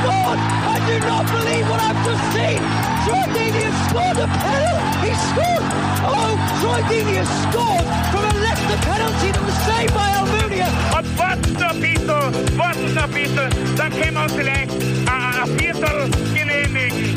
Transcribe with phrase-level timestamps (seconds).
[0.00, 0.40] scored!
[0.40, 2.60] I do not believe what I've just seen!
[3.04, 4.88] Troy Deeney has scored a penalty!
[5.04, 5.66] He scored!
[6.08, 10.68] Oh, Troy Deeney has scored from a Leicester penalty that was saved by Almunia!
[10.96, 16.10] Und warten noch ein bisschen, warten noch ein bisschen, dann können wir vielleicht ein Viertel
[16.34, 17.14] genehmigen.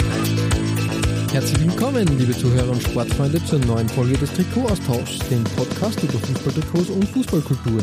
[1.31, 6.89] Herzlich willkommen, liebe Zuhörer und Sportfreunde, zur neuen Folge des Trikot-Austauschs, dem Podcast über Fußballtrikots
[6.89, 7.81] und Fußballkultur.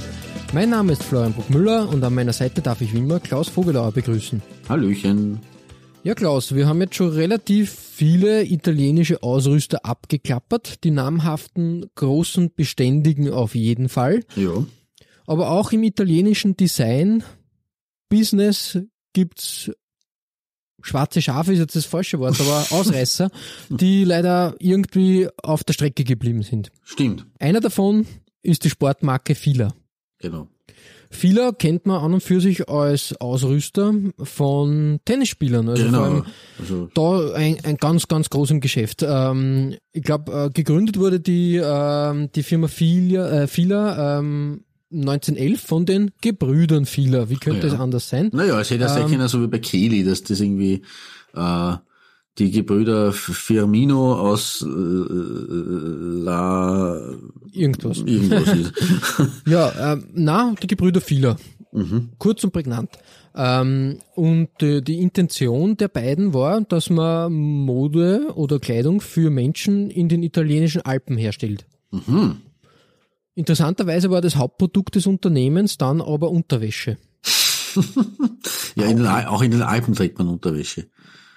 [0.52, 3.92] Mein Name ist Florian Bruckmüller und an meiner Seite darf ich wie immer Klaus Vogelauer
[3.92, 4.42] begrüßen.
[4.68, 5.38] Hallöchen.
[6.02, 13.30] Ja, Klaus, wir haben jetzt schon relativ viele italienische Ausrüster abgeklappert, die namhaften, großen, beständigen
[13.30, 14.24] auf jeden Fall.
[14.34, 14.64] Ja.
[15.24, 17.22] Aber auch im italienischen Design,
[18.08, 18.76] Business
[19.12, 19.70] gibt's
[20.82, 23.30] schwarze Schafe ist jetzt das falsche Wort, aber Ausreißer,
[23.68, 26.72] die leider irgendwie auf der Strecke geblieben sind.
[26.82, 27.24] Stimmt.
[27.38, 28.04] Einer davon
[28.42, 29.74] ist die Sportmarke Fila.
[30.20, 30.48] Genau.
[31.12, 35.68] Fila kennt man an und für sich als Ausrüster von Tennisspielern.
[35.68, 36.02] Also vor Genau.
[36.04, 36.24] allem
[36.60, 39.02] Also, da ein, ein ganz, ganz großem Geschäft.
[39.04, 44.62] Ähm, ich glaube, äh, gegründet wurde die, ähm, die Firma Fila, äh, Fila ähm,
[44.92, 47.28] 1911 von den Gebrüdern Fila.
[47.28, 47.74] Wie könnte Ja.
[47.74, 48.30] es anders sein?
[48.32, 50.82] naja, es hätte ja sein Ähm, können, so wie bei Kelly, dass das irgendwie
[51.34, 51.72] äh,
[52.38, 56.98] die Gebrüder Firmino aus äh, La
[57.52, 57.98] Irgendwas.
[57.98, 58.72] irgendwas ist.
[59.46, 61.36] Ja, ähm, na, die Gebrüder Fila.
[61.72, 62.10] mhm.
[62.18, 62.90] Kurz und prägnant.
[63.34, 69.90] Ähm, und äh, die Intention der beiden war, dass man Mode oder Kleidung für Menschen
[69.90, 71.66] in den italienischen Alpen herstellt.
[71.90, 72.38] Mhm.
[73.34, 76.96] Interessanterweise war das Hauptprodukt des Unternehmens dann aber Unterwäsche.
[78.76, 80.86] Ja, in den, auch in den Alpen trägt man Unterwäsche.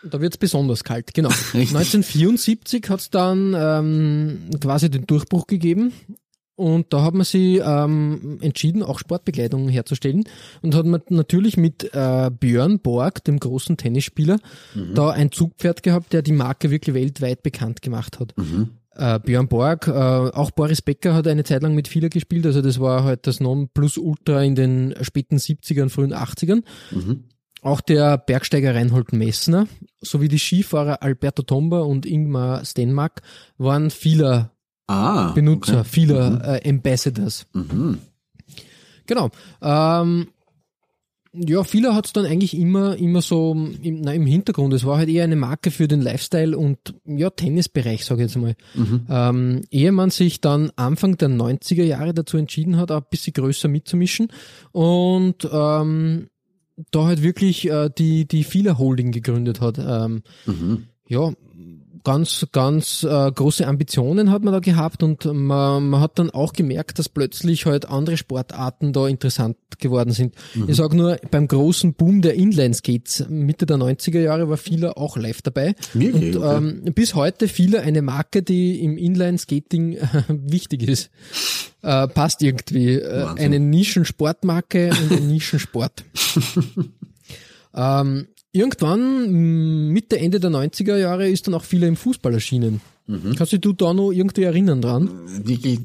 [0.09, 1.29] Da wird's besonders kalt, genau.
[1.53, 1.75] Richtig.
[1.75, 5.93] 1974 hat's dann ähm, quasi den Durchbruch gegeben.
[6.55, 10.23] Und da hat man sich ähm, entschieden, auch Sportbekleidung herzustellen.
[10.61, 14.37] Und hat man natürlich mit äh, Björn Borg, dem großen Tennisspieler,
[14.93, 18.35] da ein Zugpferd gehabt, der die Marke wirklich weltweit bekannt gemacht hat.
[18.95, 22.61] Äh, Björn Borg, äh, auch Boris Becker hat eine Zeit lang mit Fila gespielt, also
[22.61, 26.61] das war halt das Non-Plus-Ultra in den späten 70ern, frühen 80ern.
[27.63, 29.67] Auch der Bergsteiger Reinhold Messner
[30.01, 33.21] sowie die Skifahrer Alberto Tomba und Ingmar Stenmark
[33.57, 34.51] waren vieler
[34.85, 35.31] Ah.
[35.31, 35.89] Benutzer, Okay.
[35.89, 37.47] vieler äh, Ambassadors.
[37.53, 37.99] Mhm.
[39.05, 39.29] Genau.
[39.61, 40.27] Ähm,
[41.35, 44.73] ja, vieler hat es dann eigentlich immer, immer so im, na, im Hintergrund.
[44.73, 48.41] Es war halt eher eine Marke für den Lifestyle und ja, Tennisbereich, sage ich jetzt
[48.41, 48.55] mal.
[49.09, 53.33] Ähm, ehe man sich dann Anfang der 90er Jahre dazu entschieden hat, auch ein bisschen
[53.33, 54.27] größer mitzumischen
[54.73, 56.27] und ähm,
[56.91, 59.77] da halt wirklich äh, die, die Fila Holding gegründet hat.
[59.77, 60.85] Ähm, Mhm.
[61.07, 61.31] ja,
[62.03, 66.53] ganz, ganz äh, große Ambitionen hat man da gehabt und man, man hat dann auch
[66.53, 70.35] gemerkt, dass plötzlich halt andere Sportarten da interessant geworden sind.
[70.67, 75.17] Ich sag nur, beim großen Boom der Inline-Skates Mitte der 90er Jahre war Fila auch
[75.17, 75.75] live dabei.
[75.93, 76.35] Wirklich?
[76.35, 76.57] Und Okay.
[76.57, 81.09] ähm, bis heute Fila eine Marke, die im Inline-Skating äh, wichtig ist.
[81.81, 82.93] Äh, passt irgendwie.
[82.95, 86.03] Äh, eine Nischensportmarke und ein Nischensport.
[87.75, 92.79] Ähm, irgendwann, Mitte, Ende der 90er Jahre, ist dann auch viele im Fußball erschienen.
[93.07, 93.35] Mhm.
[93.35, 95.09] Kannst du dich da noch irgendwie erinnern dran?
[95.43, 95.79] Wirklich,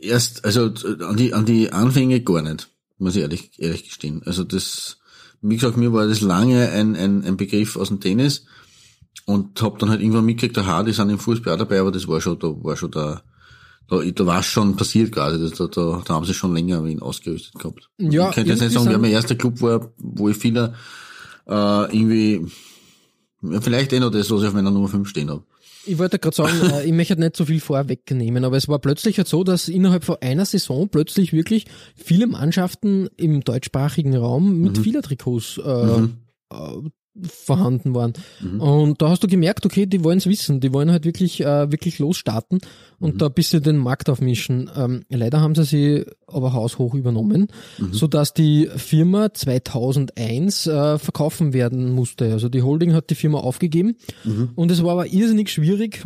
[0.00, 2.68] erst, also an die, an die Anfänge gar nicht,
[2.98, 4.22] muss ich ehrlich, ehrlich gestehen.
[4.24, 4.98] Also das,
[5.42, 8.46] wie gesagt, mir war das lange ein, ein, ein Begriff aus dem Tennis
[9.26, 12.08] und hab dann halt irgendwann mitgekriegt, aha, die sind im Fußball auch dabei, aber das
[12.08, 13.22] war schon, da war schon da,
[13.88, 17.90] da, da war schon passiert quasi, da, da, da haben sie schon länger ausgerüstet gehabt.
[17.98, 20.74] Ja, ich könnte jetzt nicht sagen, wer mein erster Club war, wo ich viele
[21.48, 22.46] äh, irgendwie,
[23.60, 25.42] vielleicht eh noch das, was ich auf meiner Nummer 5 stehen habe.
[25.86, 29.18] Ich wollte gerade sagen, äh, ich möchte nicht so viel vorwegnehmen, aber es war plötzlich
[29.18, 31.66] halt so, dass innerhalb von einer Saison plötzlich wirklich
[31.96, 36.02] viele Mannschaften im deutschsprachigen Raum mit vieler Trikots äh,
[36.50, 36.82] äh,
[37.22, 38.12] vorhanden waren.
[38.60, 41.70] Und da hast du gemerkt, okay, die wollen es wissen, die wollen halt wirklich, äh,
[41.70, 42.60] wirklich losstarten
[43.00, 44.70] und da ein bisschen den Markt aufmischen.
[44.76, 47.48] Ähm, leider haben sie sie aber haushoch übernommen,
[47.90, 52.32] so dass die Firma 2001 äh, verkaufen werden musste.
[52.32, 53.96] Also die Holding hat die Firma aufgegeben
[54.54, 56.04] und es war aber irrsinnig schwierig,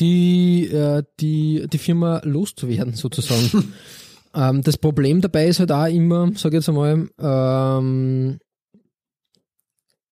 [0.00, 3.72] die, äh, die, die Firma loszuwerden sozusagen.
[4.34, 8.38] ähm, das Problem dabei ist halt auch immer, sag ich jetzt einmal, ähm,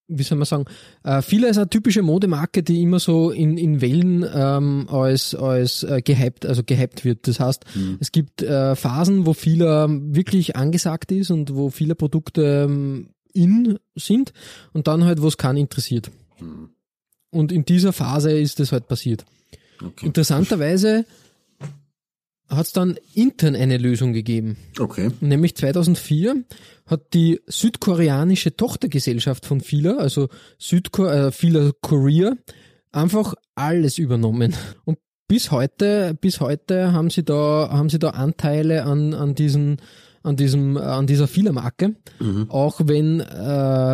[0.09, 0.65] wie soll man sagen,
[1.03, 5.83] äh, Fila ist eine typische Modemarke, die immer so in, in Wellen ähm, als, als
[5.83, 7.27] äh, gehypt, also gehypt wird.
[7.27, 7.99] Das heißt, Mhm.
[8.01, 13.79] es gibt äh, Phasen, wo Fila wirklich angesagt ist und wo viele Produkte ähm, in
[13.95, 14.33] sind
[14.73, 16.11] und dann halt, wo es keinen interessiert.
[16.41, 16.71] Mhm.
[17.31, 19.25] Und in dieser Phase ist das halt passiert.
[19.85, 20.07] Okay.
[20.07, 21.05] Interessanterweise
[22.49, 24.57] hat es dann intern eine Lösung gegeben.
[24.79, 25.11] Okay.
[25.21, 26.45] Nämlich 2004
[26.87, 30.29] hat die südkoreanische Tochtergesellschaft von Fila, also
[30.59, 32.33] Südko äh, Fila Korea,
[32.93, 34.55] einfach alles übernommen.
[34.85, 34.99] Und
[35.29, 39.79] bis heute, bis heute haben sie da, haben sie da Anteile an, an diesen,
[40.27, 41.95] an diesem, äh, an dieser Fila-Marke.
[42.49, 43.25] Auch wenn, äh,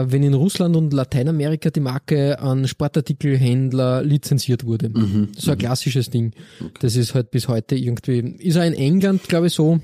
[0.08, 4.90] wenn in Russland und Lateinamerika die Marke an Sportartikelhändler lizenziert wurde.
[5.34, 6.32] Das ist ein klassisches Ding.
[6.80, 9.80] Das ist halt bis heute irgendwie, ist auch in England, glaube ich, so.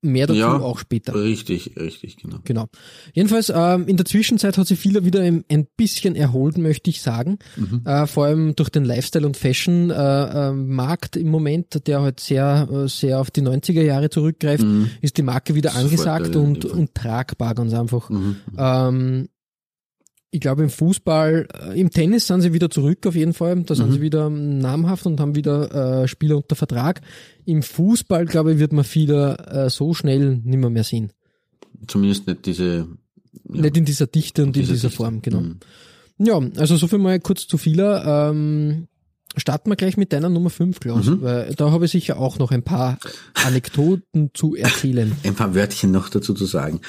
[0.00, 0.60] Mehr dazu Ja.
[0.60, 1.12] auch später.
[1.14, 2.36] Richtig, richtig, genau.
[2.44, 2.66] Genau.
[3.14, 7.02] Jedenfalls, ähm, in der Zwischenzeit hat sich Fila wieder ein, ein bisschen erholt, möchte ich
[7.02, 7.38] sagen.
[7.84, 13.20] Äh, vor allem durch den Lifestyle- und Fashion-Markt im Moment, der halt sehr, äh, sehr
[13.20, 14.64] auf die 90er Jahre zurückgreift,
[15.00, 18.08] ist die Marke wieder Das angesagt und, und tragbar ganz einfach.
[18.10, 18.36] Mhm.
[18.56, 19.28] Ähm,
[20.30, 23.54] ich glaube im Fußball, äh, im Tennis sind sie wieder zurück auf jeden Fall.
[23.62, 23.78] Da Mhm.
[23.78, 27.00] sind sie wieder namhaft und haben wieder äh, Spieler unter Vertrag.
[27.46, 31.12] Im Fußball, glaube ich, wird man viele äh, so schnell nimmer mehr sehen.
[31.86, 32.88] Zumindest nicht diese.
[33.52, 33.60] Ja.
[33.62, 34.96] Nicht in dieser Dichte und in Diese dieser Dichte.
[35.02, 35.40] Form, genau.
[35.40, 35.58] Mhm.
[36.18, 38.30] Ja, also so viel mal kurz zu vieler.
[38.30, 38.88] Ähm,
[39.38, 41.22] starten wir gleich mit deiner Nummer 5, Klaus, Mhm.
[41.22, 42.98] weil da habe ich sicher auch noch ein paar
[43.46, 45.12] Anekdoten zu erzählen.
[45.24, 46.80] ein paar Wörtchen noch dazu zu sagen.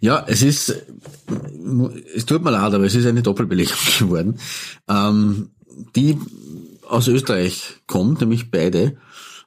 [0.00, 0.74] Ja, es ist,
[2.14, 4.38] es tut mir leid, aber es ist eine Doppelbelegung geworden,
[4.88, 5.50] ähm,
[5.96, 6.18] die
[6.88, 8.96] aus Österreich kommt, nämlich beide.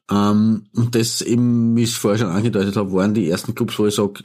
[0.10, 3.78] Ähm, und das eben, wie ich es vorher schon angedeutet habe, waren die ersten Clubs,
[3.78, 4.22] wo ich sage,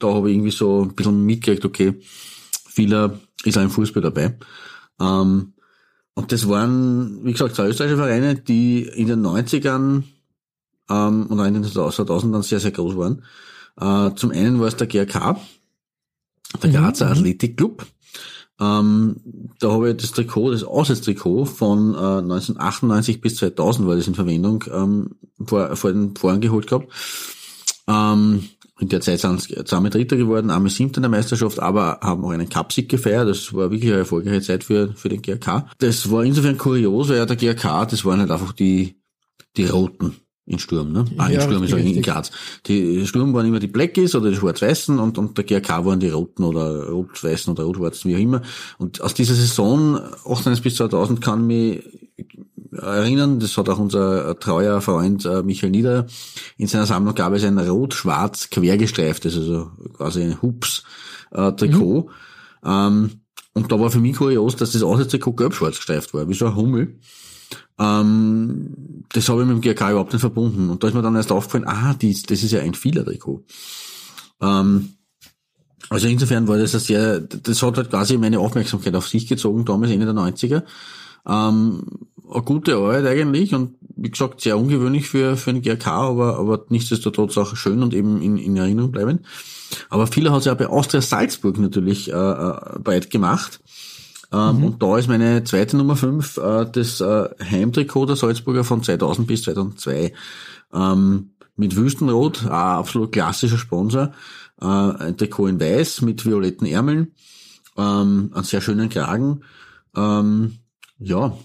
[0.00, 1.94] da habe ich irgendwie so ein bisschen mitgekriegt, okay,
[2.68, 4.36] vieler ist auch im Fußball dabei.
[5.00, 5.54] Ähm,
[6.14, 10.02] und das waren, wie gesagt, zwei österreichische Vereine, die in den 90ern
[10.90, 13.24] ähm, und auch in den 2000ern sehr, sehr groß waren.
[13.80, 15.40] Äh, zum einen war es der GRK,
[16.62, 17.10] der Mhm, Grazer.
[17.10, 17.86] Athletikclub.
[18.60, 19.16] Ähm,
[19.58, 24.14] da habe ich das Trikot, das Auswärtstrikot von äh, 1998 bis 2000 war das in
[24.14, 26.92] Verwendung ähm, vor, vor den Vorhang geholt gehabt.
[27.88, 28.48] Ähm,
[28.82, 32.24] in der Zeit sind sie zweimal Dritter geworden, einmal Siebter in der Meisterschaft, aber haben
[32.24, 33.28] auch einen Cupsieg gefeiert.
[33.28, 35.68] Das war wirklich eine erfolgreiche Zeit für, für den GRK.
[35.78, 38.96] Das war insofern kurios, weil ja der GRK, das waren halt einfach die,
[39.56, 41.04] die Roten in Sturm, ne?
[41.16, 42.02] Ah, in Ja, Sturm ist in, in.
[42.02, 42.32] Graz.
[42.66, 46.08] Die Sturm waren immer die Blackies oder die Schwarz-Weißen und, und der GRK waren die
[46.08, 48.42] Roten oder Rot-Weißen oder Rot-Schwarzen, wie auch immer.
[48.78, 52.10] Und aus dieser Saison 98 bis 2000 kann ich mich
[52.72, 56.06] erinnern, das hat auch unser treuer Freund äh, Michael Nieder
[56.56, 62.10] in seiner Sammlung gab es ein rot-schwarz quergestreiftes, also quasi ein Hups-Trikot.
[62.64, 63.10] Ähm,
[63.54, 66.56] und da war für mich kurios, dass das Auswärtstrikot gelb-schwarz gestreift war, wie so ein
[66.56, 66.98] Hummel.
[67.78, 70.70] Ähm, das habe ich mit dem GRK überhaupt nicht verbunden.
[70.70, 73.44] Und da ist mir dann erst aufgefallen, ah, das ist ja ein Fehler-Trikot.
[74.40, 74.94] Ähm,
[75.90, 79.64] also insofern war das ein sehr, das hat halt quasi meine Aufmerksamkeit auf sich gezogen,
[79.64, 80.62] damals Ende der 90er.
[81.26, 81.84] Ähm,
[82.30, 86.64] eine gute Arbeit eigentlich und wie gesagt sehr ungewöhnlich für, für einen GRK, aber, aber
[86.68, 89.20] nichtsdestotrotz auch schön und eben in, in Erinnerung bleiben.
[89.90, 93.60] Aber viele hat es ja bei Austria Salzburg natürlich äh, äh, breit gemacht.
[94.32, 98.82] Ähm, Und da ist meine zweite Nummer 5 äh, das äh, Heimtrikot der Salzburger von
[98.82, 100.12] 2000 bis 2002.
[100.72, 104.12] Ähm, mit Wüstenrot, ein absolut klassischer Sponsor.
[104.60, 107.12] Äh, ein Trikot in weiß mit violetten Ärmeln,
[107.76, 109.42] ähm, einen sehr schönen Kragen.
[109.94, 110.58] Ähm,
[111.02, 111.36] ja,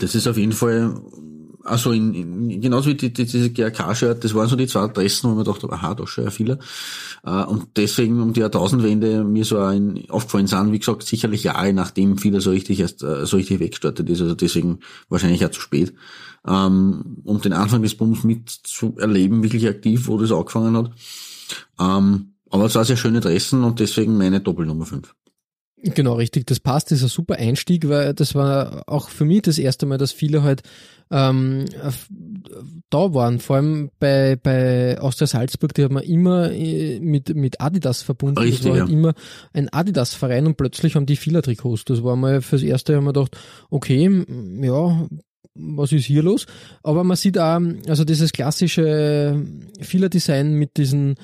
[0.00, 1.00] das ist auf jeden Fall,
[1.62, 5.30] also in, in, genauso wie die, die, diese GRK-Shirt, das waren so die zwei Adressen,
[5.30, 6.58] wo man dachte, aha, da schon ja viele.
[7.24, 11.72] Äh, und deswegen um die Jahrtausendwende mir so ein, aufgefallen sind, wie gesagt, sicherlich Jahre,
[11.72, 15.60] nachdem viele so richtig erst, äh, so richtig weggestartet ist, also deswegen wahrscheinlich auch zu
[15.60, 15.94] spät.
[16.46, 20.90] Ähm, um den Anfang des Bums mitzuerleben, wirklich aktiv, wo das angefangen hat.
[21.80, 25.14] Ähm, aber es war sehr schöne Dressen und deswegen meine Doppelnummer 5.
[25.82, 26.46] Genau, richtig.
[26.46, 29.84] Das passt, das ist ein super Einstieg, weil das war auch für mich das erste
[29.84, 30.62] Mal, dass viele halt
[31.10, 31.66] ähm,
[32.90, 33.38] da waren.
[33.40, 38.38] Vor allem bei, bei Austria Salzburg, die haben wir immer äh, mit, mit Adidas verbunden.
[38.38, 38.94] Richtig, das war halt ja.
[38.94, 39.14] immer
[39.52, 41.84] ein Adidas-Verein und plötzlich haben die viele Trikots.
[41.84, 43.36] Das war mal fürs Erste, haben wir gedacht,
[43.68, 44.24] okay,
[44.62, 45.06] ja,
[45.54, 46.46] was ist hier los?
[46.82, 49.42] Aber man sieht auch, also dieses klassische
[49.80, 51.16] Fehler-Design mit diesen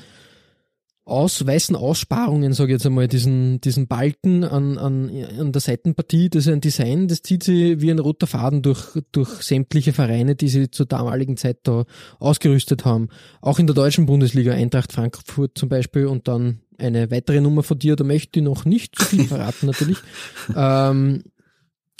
[1.05, 6.31] aus weißen Aussparungen, sage ich jetzt einmal, diesen, diesen Balken an, an, an der Seitenpartie,
[6.31, 10.37] das ist ein Design, das zieht sie wie ein roter Faden durch, durch sämtliche Vereine,
[10.37, 11.85] die sie zur damaligen Zeit da
[12.21, 13.09] ausgerüstet haben.
[13.41, 17.79] Auch in der deutschen Bundesliga, Eintracht Frankfurt zum Beispiel und dann eine weitere Nummer von
[17.79, 19.99] dir, da möchte ich noch nicht zu viel verraten natürlich.
[20.57, 21.25] ähm,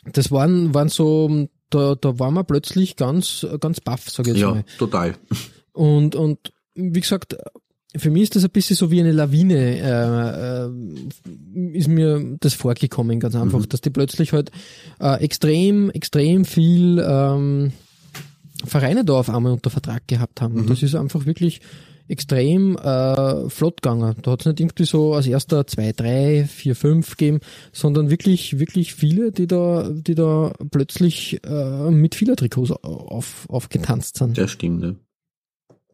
[0.05, 4.43] das waren, waren so, da, da waren wir plötzlich ganz, ganz baff, sage ich jetzt
[4.43, 4.65] Ja, mal.
[4.79, 5.15] total.
[5.73, 7.37] Und, und wie gesagt,
[7.97, 12.55] für mich ist das ein bisschen so wie eine Lawine, äh, äh, ist mir das
[12.55, 14.51] vorgekommen, ganz einfach, dass die plötzlich halt
[15.01, 17.73] äh, extrem, extrem viel ähm,
[18.65, 20.67] Vereine da auf einmal unter Vertrag gehabt haben.
[20.67, 21.61] Das ist einfach wirklich
[22.09, 24.17] extrem äh, flott gegangen.
[24.23, 27.41] Da hat es nicht irgendwie so als erster zwei, drei, vier, fünf gegeben,
[27.73, 34.19] sondern wirklich, wirklich viele, die da, die da plötzlich äh, mit vieler Trikots auf, aufgetanzt
[34.19, 34.37] sind.
[34.37, 34.97] Das stimmt, ne?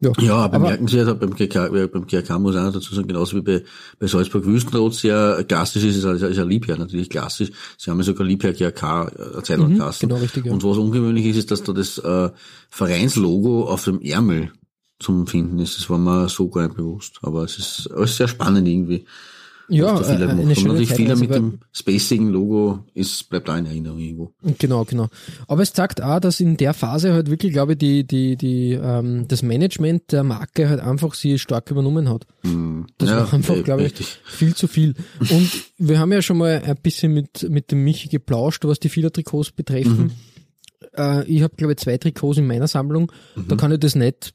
[0.01, 3.63] Ja, Ja, aber, Aber- bemerkenswert beim GK, äh, muss noch dazu sagen, genauso wie bei,
[3.99, 7.51] bei Salzburg Wüstenrot sehr klassisch ist, ist er, ist er Liebherr natürlich klassisch.
[7.77, 10.07] Sie haben ja sogar Liebherr GK eine Zeit lang geheißen.
[10.07, 10.53] genau, richtig, ja.
[10.53, 12.29] Und was ungewöhnlich ist, ist, dass da das äh,
[12.69, 14.51] Vereinslogo auf dem Ärmel
[14.99, 15.77] zum Finden ist.
[15.77, 17.19] Das war mir so gar nicht bewusst.
[17.21, 19.05] Aber es ist alles sehr spannend irgendwie.
[19.69, 23.29] Ja da viele äh, gemacht eine schöne Natürlich viele Zeitreise, mit dem spacigen Logo ist,
[23.29, 24.33] bleibt auch in Erinnerung irgendwo.
[24.57, 25.07] Genau, genau.
[25.47, 28.71] Aber es zeigt auch, dass in der Phase halt wirklich, glaube ich, die, die, die,
[28.73, 32.25] ähm, das Management der Marke halt einfach sie stark übernommen hat.
[32.97, 34.19] Das Ja, war einfach, eh, glaube ich, richtig.
[34.25, 34.93] viel zu viel.
[35.19, 38.89] Und wir haben ja schon mal ein bisschen mit, mit dem Michi geplauscht, was die
[38.89, 40.03] Fila-Trikots betreffen.
[40.03, 40.11] Mhm.
[40.97, 43.11] Äh, ich habe, glaube ich, zwei Trikots in meiner Sammlung.
[43.35, 43.57] Da Mhm.
[43.57, 44.33] kann ich das nicht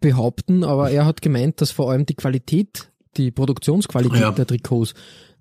[0.00, 4.30] behaupten, aber er hat gemeint, dass vor allem die Qualität, die Produktionsqualität Ja.
[4.32, 4.94] der Trikots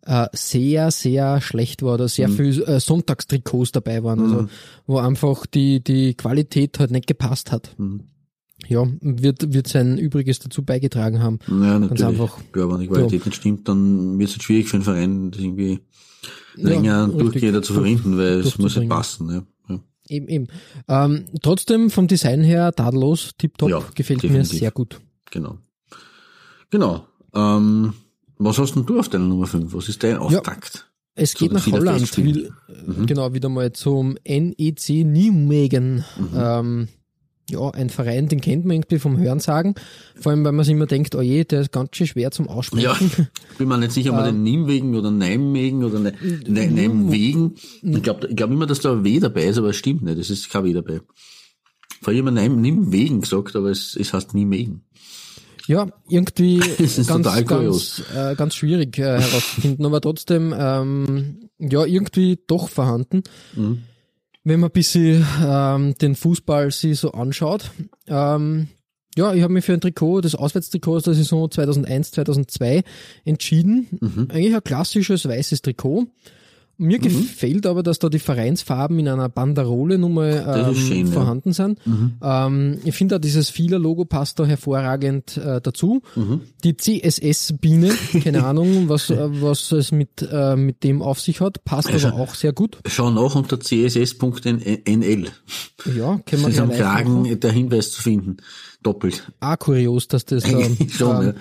[0.05, 2.09] äh, sehr, sehr schlecht war, oder Mhm.
[2.09, 4.47] sehr viel äh, Sonntagstrikots dabei waren, also
[4.88, 7.75] wo einfach die, die Qualität halt nicht gepasst hat.
[7.77, 8.05] Mhm.
[8.67, 11.39] Ja, wird, wird sein Übriges dazu beigetragen haben.
[11.47, 12.05] Ja, natürlich.
[12.05, 12.39] einfach.
[12.41, 15.31] Ich glaube, wenn die Qualität nicht stimmt, dann wird es halt schwierig für einen Verein,
[15.31, 15.79] das irgendwie
[16.55, 17.21] länger richtig.
[17.21, 19.29] durchgehender zu verwenden, weil es muss halt passen.
[19.29, 19.43] Ja.
[19.69, 19.79] Ja.
[20.09, 20.47] Eben, eben.
[20.88, 24.59] Ähm, trotzdem vom Design her tadellos, tipptopp, Ja, gefällt mir definitiv.
[24.59, 24.99] sehr gut.
[25.31, 25.57] Genau.
[26.69, 27.05] Genau.
[27.33, 27.93] Ähm,
[28.38, 29.74] was hast denn du auf deiner Nummer 5?
[29.74, 30.86] Was ist dein Auftakt?
[31.15, 32.53] Es So geht nach Holland, will,
[33.05, 36.05] genau, wieder mal zum NEC Nijmegen.
[36.17, 36.27] Mhm.
[36.36, 36.88] Ähm,
[37.50, 39.74] ja, ein Verein, den kennt man irgendwie vom Hörensagen.
[40.15, 42.45] Vor allem, weil man sich immer denkt, oh je, der ist ganz schön schwer zum
[42.45, 43.27] Ja, Aussprechen.
[43.57, 46.13] bin mir nicht sicher, ob man den Nimwegen oder Nijmegen oder Ne-
[46.48, 47.55] Ne- Nijmegen.
[47.81, 50.19] Ich glaube ich glaub immer, dass da ein W dabei ist, aber es stimmt nicht.
[50.19, 51.01] Es ist kein W dabei.
[52.01, 54.83] Vorher immer Nijm- Nimwegen gesagt, aber es, es heißt Nijmegen.
[55.69, 56.57] Ja, irgendwie
[57.07, 63.21] ganz, ganz, äh, ganz schwierig äh, herauszufinden, aber trotzdem, ähm, ja, irgendwie doch vorhanden.
[63.55, 63.83] Mhm.
[64.43, 67.69] Wenn man ein bisschen ähm, den Fußball sich so anschaut.
[68.07, 68.69] Ähm,
[69.15, 72.81] ja, ich habe mich für ein Trikot, das Auswärtstrikot aus der Saison 2001, 2002
[73.25, 73.89] entschieden.
[73.91, 74.27] Mhm.
[74.31, 76.07] Eigentlich ein klassisches weißes Trikot.
[76.81, 80.98] Mir gefällt aber, dass da die Vereinsfarben in einer Banderole nun mal Das ähm, schön,
[80.98, 81.03] ja.
[81.03, 81.07] Mhm.
[81.12, 81.79] vorhanden sind.
[82.24, 86.01] Ähm, ich finde auch dieses Fila-Logo passt da hervorragend äh, dazu.
[86.15, 86.41] Mhm.
[86.63, 87.91] Die CSS-Biene,
[88.24, 92.07] keine Ahnung, was, äh, was es mit, äh, mit dem auf sich hat, passt Also-
[92.07, 92.77] aber auch sehr gut.
[92.88, 95.27] Schau nach unter css.nl.
[95.98, 96.79] Ja, können Das wir ist am machen.
[96.79, 98.38] Kragen der Hinweis zu finden.
[98.83, 99.29] Doppelt.
[99.41, 101.33] Ah, kurios, dass das ähm, Schon, ähm,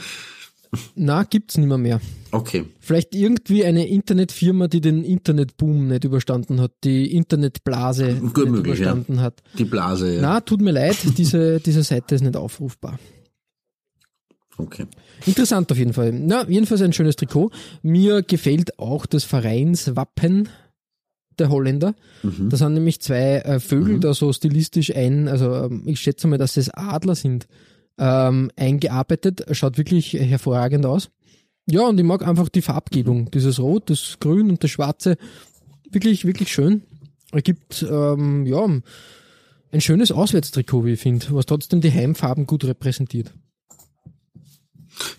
[0.94, 2.00] na, gibt's nimmer mehr.
[2.30, 2.64] Okay.
[2.80, 8.78] Vielleicht irgendwie eine Internetfirma, die den Internetboom nicht überstanden hat, die Internetblase Gut nicht möglich,
[8.78, 8.92] ja.
[8.92, 9.42] überstanden hat.
[9.58, 10.20] Die Blase, ja.
[10.20, 12.98] Na, tut mir leid, diese, diese Seite ist nicht aufrufbar.
[14.58, 14.86] Okay.
[15.24, 16.12] Interessant auf jeden Fall.
[16.12, 17.50] Na, jedenfalls ein schönes Trikot.
[17.82, 20.48] Mir gefällt auch das Vereinswappen
[21.38, 21.94] der Holländer.
[22.22, 22.48] Mhm.
[22.50, 26.38] Da sind nämlich zwei äh, Vögel da so stilistisch ein, also ähm, ich schätze mal,
[26.38, 27.46] dass es Adler sind,
[27.98, 29.44] ähm, eingearbeitet.
[29.52, 31.10] Schaut wirklich hervorragend aus.
[31.66, 33.30] Ja, und ich mag einfach die Farbgebung.
[33.30, 35.16] Dieses Rot, das Grün und das Schwarze.
[35.90, 36.82] Wirklich, wirklich schön.
[37.32, 38.64] Ergibt, ähm, ja,
[39.70, 43.32] ein schönes Auswärtstrikot, wie ich finde, was trotzdem die Heimfarben gut repräsentiert.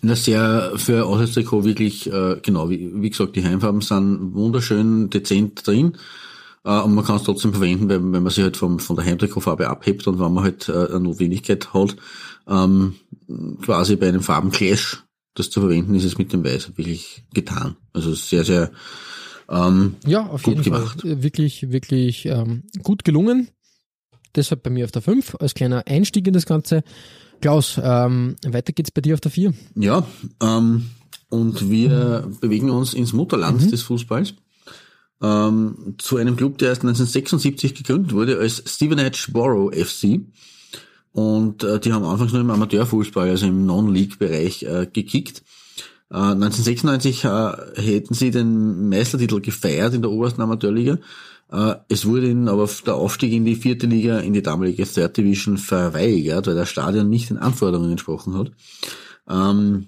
[0.02, 5.66] Na, sehr für Auswärtstrikot wirklich, äh, genau, wie, wie gesagt, die Heimfarben sind wunderschön dezent
[5.66, 5.96] drin.
[6.64, 9.04] Äh, und man kann es trotzdem verwenden, wenn, wenn man sich halt vom, von der
[9.04, 11.96] Heimtrikotfarbe abhebt und wenn man halt äh, eine Notwendigkeit hat,
[12.50, 12.96] ähm,
[13.62, 15.04] quasi bei einem Farbenclash
[15.34, 17.76] das zu verwenden, ist es mit dem Weiß wirklich getan.
[17.92, 18.70] Also sehr, sehr
[19.48, 21.00] ähm, Ja, auf Gut jeden gemacht.
[21.00, 21.22] Fall.
[21.22, 23.48] Wirklich, wirklich ähm, gut gelungen.
[24.34, 26.82] Deshalb bei mir auf der 5 als kleiner Einstieg in das Ganze.
[27.40, 29.54] Klaus, ähm, weiter geht's bei dir auf der 4.
[29.76, 30.06] Ja,
[30.42, 30.90] ähm,
[31.30, 34.34] und wir bewegen uns ins Mutterland des Fußballs.
[35.22, 40.20] Ähm, zu einem Club, der erst 1976 gegründet wurde als Stevenage Borough FC.
[41.12, 45.42] Und äh, die haben anfangs nur im Amateurfußball, also im Non-League-Bereich äh, gekickt.
[46.10, 50.98] Äh, 1996 äh, hätten sie den Meistertitel gefeiert in der obersten Amateurliga.
[51.50, 55.16] Äh, es wurde ihnen aber der Aufstieg in die vierte Liga, in die damalige Third
[55.16, 58.52] Division verweigert, weil das Stadion nicht den Anforderungen entsprochen hat.
[59.28, 59.86] Ähm,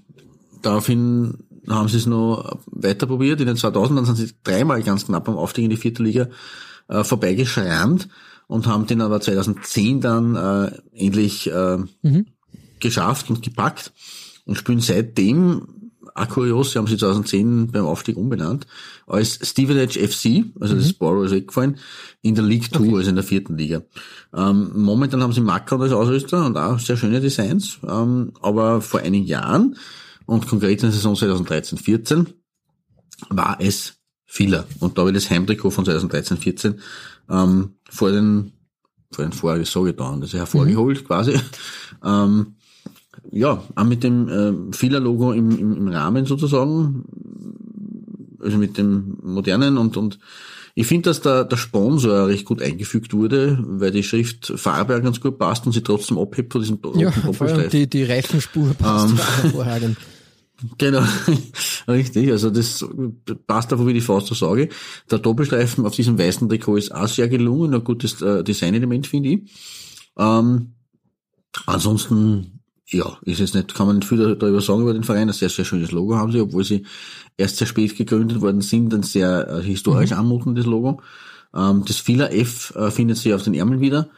[0.60, 3.40] daraufhin haben sie es noch weiter probiert.
[3.40, 6.28] In den 2000ern sind sie dreimal ganz knapp am Aufstieg in die vierte Liga
[6.88, 8.08] äh, vorbeigeschrammt
[8.52, 12.26] und haben den aber 2010 dann äh, endlich äh, mhm.
[12.80, 13.92] geschafft und gepackt
[14.44, 18.66] und spielen seitdem, auch kurios, sie haben sie 2010 beim Aufstieg umbenannt,
[19.06, 20.80] als Stevenage FC, also mhm.
[20.80, 21.78] das Borough ist weggefallen,
[22.20, 22.96] in der League 2, okay.
[22.96, 23.82] also in der vierten Liga.
[24.34, 29.00] Ähm, momentan haben sie Macron als Ausrüster und auch sehr schöne Designs, ähm, aber vor
[29.00, 29.76] einigen Jahren
[30.26, 32.26] und konkret in der Saison 2013-14
[33.30, 33.94] war es
[34.26, 34.66] Filler.
[34.78, 36.76] Und da habe ich das Heimtrikot von 2013-14
[37.30, 38.52] ähm, vor den
[39.12, 41.06] vor den so getan, also hervorgeholt mhm.
[41.06, 41.38] quasi.
[42.04, 42.56] Ähm,
[43.30, 47.04] ja, auch mit dem äh, Filler-Logo im, im, im Rahmen sozusagen,
[48.40, 50.18] also mit dem modernen und, und
[50.74, 55.38] ich finde, dass der, der Sponsor recht gut eingefügt wurde, weil die Schriftfarbe ganz gut
[55.38, 59.52] passt und sie trotzdem abhebt von diesem ja, vor allem die, die Reifenspur passt ähm.
[60.78, 61.02] Genau,
[61.88, 62.30] richtig.
[62.30, 62.84] Also das
[63.46, 64.68] passt davon wie die Faust zur Sorge.
[65.10, 69.30] Der Doppelstreifen auf diesem weißen Trikot ist auch sehr gelungen, ein gutes äh, Designelement, finde
[69.30, 69.52] ich.
[70.18, 70.74] Ähm,
[71.66, 72.60] ansonsten
[72.92, 75.28] ja, ist es nicht, kann man nicht viel darüber sagen über den Verein.
[75.28, 76.84] Ein sehr, sehr schönes Logo haben sie, obwohl sie
[77.36, 80.18] erst sehr spät gegründet worden sind, ein sehr äh, historisch mhm.
[80.18, 81.00] anmutendes Logo.
[81.54, 84.08] Ähm, das Fila F äh, findet sich auf den Ärmeln wieder.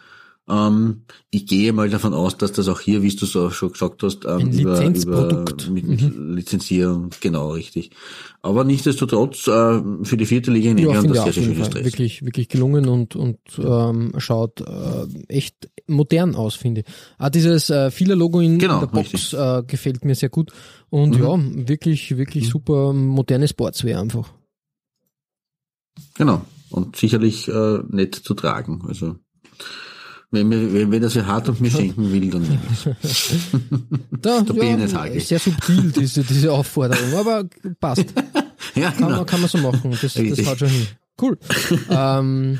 [0.48, 4.02] Ähm, ich gehe mal davon aus, dass das auch hier, wie du so schon gesagt
[4.02, 6.34] hast, ähm, über, über mit mhm.
[6.34, 7.90] Lizenzierung, genau richtig.
[8.42, 11.84] Aber nichtsdestotrotz äh, für die vierte Liga in England ja, das sehr, sehr schönes Dress.
[11.84, 16.86] Wirklich, wirklich gelungen und und ähm, schaut äh, echt modern aus, finde ich.
[17.16, 20.52] Ah, dieses äh, viele Logo in, genau, der Box äh, gefällt mir sehr gut
[20.90, 21.24] und mhm.
[21.24, 22.50] ja, wirklich, wirklich mhm.
[22.50, 24.30] super moderne Sportswear einfach.
[26.14, 26.42] Genau
[26.74, 28.82] und sicherlich äh, nett zu tragen.
[28.88, 29.16] Also
[30.34, 32.84] wenn, wenn, wenn das ja hart und mir schenken will, dann nehme ich
[34.20, 35.26] Da, da bin ja, ich nicht hagelig.
[35.28, 37.44] Sehr subtil, diese, diese Aufforderung, aber
[37.80, 38.06] passt.
[38.74, 39.06] ja, genau.
[39.06, 40.86] kann, man, kann man so machen, das, das haut schon hin.
[41.20, 41.38] Cool.
[41.90, 42.58] ähm,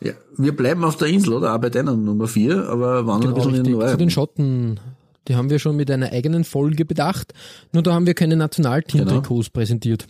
[0.00, 1.54] ja, wir bleiben auf der Insel, oder?
[1.54, 4.80] Auch bei deiner Nummer 4, aber waren genau, ein bisschen in Zu den Schotten,
[5.28, 7.34] die haben wir schon mit einer eigenen Folge bedacht,
[7.72, 9.52] nur da haben wir keine Nationalteam-Trikots genau.
[9.52, 10.06] präsentiert.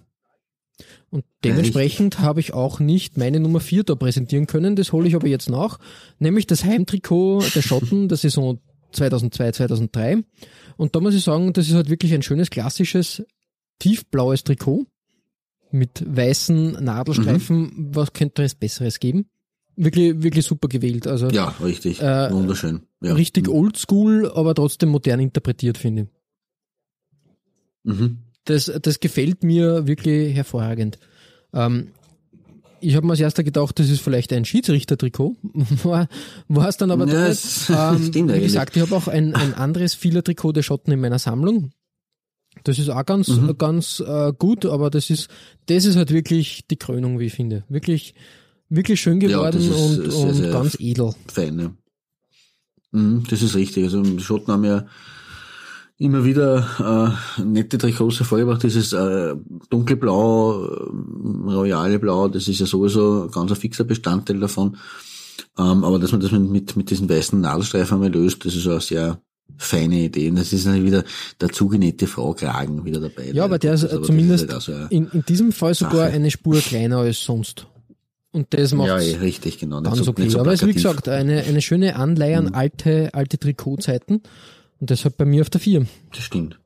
[1.11, 4.77] Und dementsprechend ja, habe ich auch nicht meine Nummer 4 da präsentieren können.
[4.77, 5.79] Das hole ich aber jetzt nach.
[6.21, 8.61] Nämlich das Heimtrikot der Schotten der Saison
[8.93, 10.23] 2002, 2003.
[10.77, 13.25] Und da muss ich sagen, das ist halt wirklich ein schönes, klassisches,
[13.81, 14.87] tiefblaues Trikot
[15.73, 17.61] mit weißen Nadelstreifen.
[17.63, 17.95] Mhm.
[17.95, 19.27] Was könnte es Besseres geben?
[19.77, 21.07] Wirklich, wirklich super gewählt.
[21.07, 22.01] Also, ja, richtig.
[22.01, 22.83] Äh, Wunderschön.
[23.03, 23.15] Ja.
[23.15, 23.55] Richtig mhm.
[23.55, 26.09] oldschool, aber trotzdem modern interpretiert, finde ich.
[27.83, 28.19] Mhm.
[28.45, 30.99] Das, das gefällt mir wirklich hervorragend.
[31.53, 31.89] Ähm,
[32.81, 35.37] ich habe mir als erster gedacht, das ist vielleicht ein Schiedsrichter-Trikot.
[35.83, 36.09] War,
[36.49, 37.69] war es dann aber ja, nicht.
[37.71, 41.73] Ähm, wie gesagt, ich habe auch ein, ein anderes Fieler-Trikot der Schotten in meiner Sammlung.
[42.65, 43.57] Das ist auch ganz, mhm.
[43.59, 45.29] ganz äh, gut, aber das ist,
[45.67, 47.65] das ist halt wirklich die Krönung, wie ich finde.
[47.69, 48.15] Wirklich,
[48.69, 51.15] wirklich schön geworden ja, und, sehr, und sehr ganz edel.
[51.29, 51.73] Fein, ja.
[52.93, 53.85] Mhm, das ist richtig.
[53.85, 54.87] Also die Schotten haben ja
[56.01, 58.63] immer wieder äh, nette Trikots hervorgebracht.
[58.63, 59.35] Dieses äh,
[59.69, 64.79] dunkelblau, äh, royale Blau, das ist ja sowieso ganz ein fixer Bestandteil davon.
[65.59, 68.81] Ähm, aber dass man das mit, mit diesen weißen Nadelstreifen einmal löst, das ist auch
[68.81, 69.21] sehr
[69.59, 70.31] feine Idee.
[70.31, 71.05] Und das ist dann wieder
[71.39, 73.31] der zugenähte Frau-Kragen wieder dabei.
[73.33, 76.13] Ja, aber der ist aber zumindest ist halt so in, in diesem Fall sogar Sache.
[76.13, 77.67] eine Spur kleiner als sonst.
[78.33, 79.83] Und das macht ja, eh, richtig, genau.
[79.83, 80.31] Ganz so, okay.
[80.31, 82.55] So aber es ist wie gesagt eine, eine schöne Anleihe an mhm.
[82.55, 84.23] alte, alte Trikotzeiten.
[84.81, 85.87] Und deshalb bei mir auf der 4.
[86.13, 86.59] Das stimmt.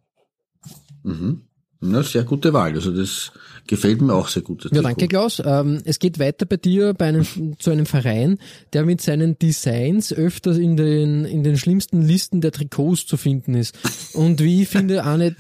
[1.03, 1.43] Mhm.
[1.87, 2.73] Na, sehr gute Wahl.
[2.73, 3.33] Also das
[3.67, 4.65] gefällt mir auch sehr gut.
[4.73, 5.43] Ja, danke Klaus.
[5.45, 7.27] Ähm, es geht weiter bei dir bei einem,
[7.59, 8.39] zu einem Verein,
[8.73, 13.55] der mit seinen Designs öfters in den, in den schlimmsten Listen der Trikots zu finden
[13.55, 13.77] ist.
[14.15, 15.37] Und wie ich finde, auch nicht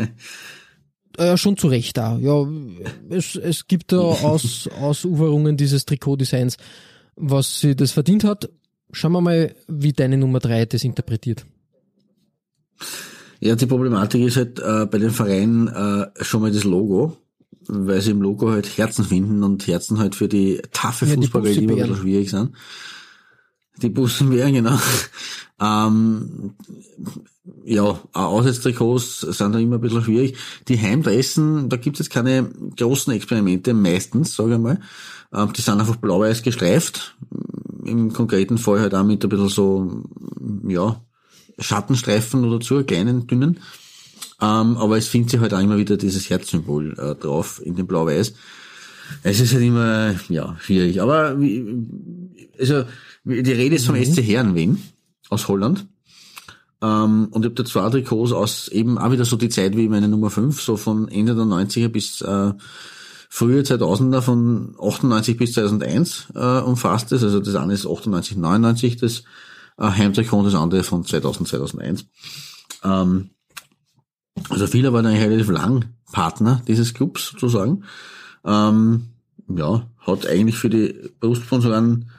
[1.17, 2.19] äh, schon zu Recht da.
[2.19, 2.47] Ja,
[3.09, 6.59] es, es gibt da Aus, Ausuferungen dieses Trikotdesigns,
[7.17, 8.51] was sie das verdient hat.
[8.93, 11.47] Schauen wir mal, wie deine Nummer 3 das interpretiert.
[13.41, 17.17] Ja, die Problematik ist halt äh, bei den Vereinen äh, schon mal das Logo,
[17.69, 21.51] weil sie im Logo halt Herzen finden und Herzen halt für die taffe ja, Fußballer
[21.51, 22.53] immer ein bisschen schwierig sind.
[23.83, 24.79] Die Bussen wären, genau.
[25.61, 26.55] ähm,
[27.65, 30.37] ja, Auswärtstrikots sind da immer ein bisschen schwierig.
[30.69, 34.81] Die Heimdressen, da gibt es jetzt keine großen Experimente, meistens, sage ich mal.
[35.35, 37.17] Ähm, die sind einfach blau-weiß gestreift.
[37.85, 40.05] Im konkreten Fall halt auch mit ein bisschen so,
[40.67, 41.04] ja,
[41.59, 43.61] Schattenstreifen oder zu, kleinen, dünnen.
[44.41, 47.87] Ähm, aber es findet sich halt auch immer wieder dieses Herzsymbol äh, drauf in dem
[47.87, 48.35] Blau-Weiß.
[49.23, 51.01] Es ist halt immer, ja, schwierig.
[51.01, 51.65] Aber, wie,
[52.59, 52.85] also,
[53.25, 54.05] die Rede ist vom mhm.
[54.05, 54.83] SC Herrenwien
[55.31, 55.87] aus Holland.
[56.83, 59.89] Ähm, und ich habe da zwei Trikots aus eben auch wieder so die Zeit wie
[59.89, 62.53] meine Nummer 5, so von Ende der 90er bis äh,
[63.31, 67.23] frühe 2000er, von 98 bis 2001 äh, umfasst es.
[67.23, 69.23] Also das eine ist 98, 99 das
[69.79, 72.07] äh, und das andere von 2000, 2001.
[72.83, 73.31] Ähm,
[74.49, 77.85] also viele waren eigentlich relativ lang Partner dieses Clubs sozusagen.
[78.45, 79.09] Ähm,
[79.49, 82.11] ja, hat eigentlich für die Brustsponsoren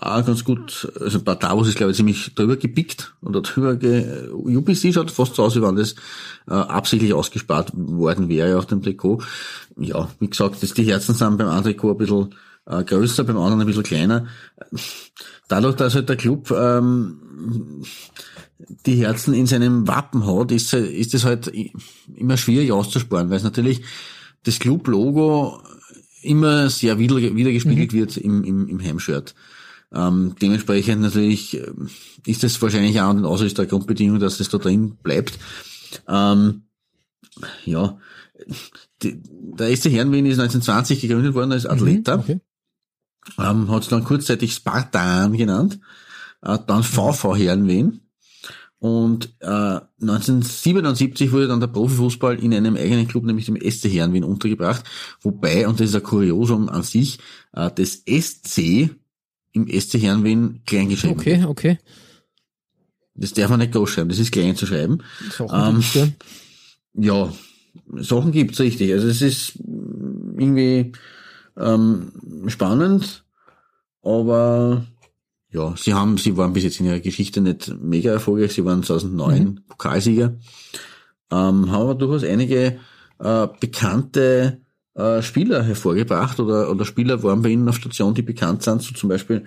[0.00, 4.28] auch ganz gut, also bei Davos ist glaube ich ziemlich drüber gepickt oder drüber ge,
[4.30, 5.94] UBC schaut fast so aus, wie wenn das
[6.48, 9.22] äh, absichtlich ausgespart worden wäre auf dem Trikot.
[9.78, 12.34] Ja, wie gesagt, das, die Herzen sind beim einen Trikot ein bisschen
[12.66, 14.26] äh, größer, beim anderen ein bisschen kleiner.
[15.48, 17.82] Dadurch, dass halt der Club ähm,
[18.86, 21.52] die Herzen in seinem Wappen hat, ist, ist es halt
[22.14, 23.82] immer schwierig auszusparen, weil es natürlich
[24.44, 25.60] das Club-Logo
[26.22, 27.96] immer sehr wieder, wiedergespiegelt mhm.
[27.96, 29.34] wird im, im, im Heimshirt.
[29.92, 31.70] Ähm, dementsprechend natürlich äh,
[32.26, 35.38] ist es wahrscheinlich auch und außer ist der Grundbedingung, dass es da drin bleibt.
[36.08, 36.62] Ähm,
[37.64, 37.98] ja,
[39.02, 42.16] die, der SC Herrenwien ist 1920 gegründet worden als Athleta.
[42.16, 42.40] Mhm, okay.
[43.38, 45.78] Ähm, hat es dann kurzzeitig Spartan genannt,
[46.42, 48.00] äh, dann VV Herrenwien
[48.78, 49.46] und äh,
[50.00, 54.84] 1977 wurde dann der Profifußball in einem eigenen Club, nämlich dem SC Herrenwien, untergebracht.
[55.22, 57.18] Wobei, und das ist ein Kuriosum an sich,
[57.52, 58.90] äh, das SC
[59.52, 61.78] im SC Herrenwien klein geschrieben Okay, okay.
[63.14, 64.98] Das darf man nicht groß schreiben, das ist klein zu schreiben.
[65.30, 66.14] Sachen ähm,
[66.94, 67.24] ja.
[67.24, 67.32] ja,
[68.02, 68.92] Sachen gibt's richtig.
[68.92, 70.92] Also es ist irgendwie
[71.58, 72.12] ähm,
[72.48, 73.24] spannend,
[74.02, 74.86] aber
[75.50, 78.52] ja, sie haben, sie waren bis jetzt in ihrer Geschichte nicht mega erfolgreich.
[78.52, 79.62] Sie waren 2009 mhm.
[79.68, 80.34] Pokalsieger,
[81.30, 82.78] ähm, haben aber durchaus einige
[83.18, 84.60] äh, bekannte
[84.94, 88.94] äh, Spieler hervorgebracht oder, oder Spieler waren bei ihnen auf Station, die bekannt sind, so
[88.94, 89.44] zum Beispiel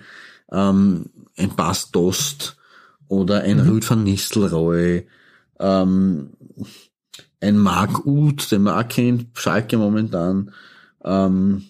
[0.50, 2.56] ähm, ein Bas Dost
[3.08, 3.70] oder ein mhm.
[3.70, 5.06] Rüd van Nistelrooy,
[5.58, 6.30] ähm,
[7.40, 10.52] ein Mark Uth, den man auch kennt, Schalke momentan,
[11.04, 11.64] ähm,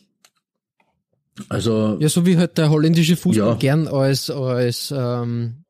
[1.48, 3.54] also ja, so wie halt der holländische Fußball ja.
[3.54, 5.64] gern als als ähm,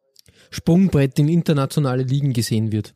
[0.50, 2.94] Sprungbrett in internationale Ligen gesehen wird.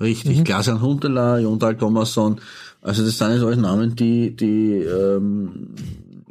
[0.00, 0.44] Richtig, mhm.
[0.44, 2.40] Glasan Huntela, Jondal Thomasson,
[2.80, 5.74] also das sind jetzt alles Namen, die die ähm,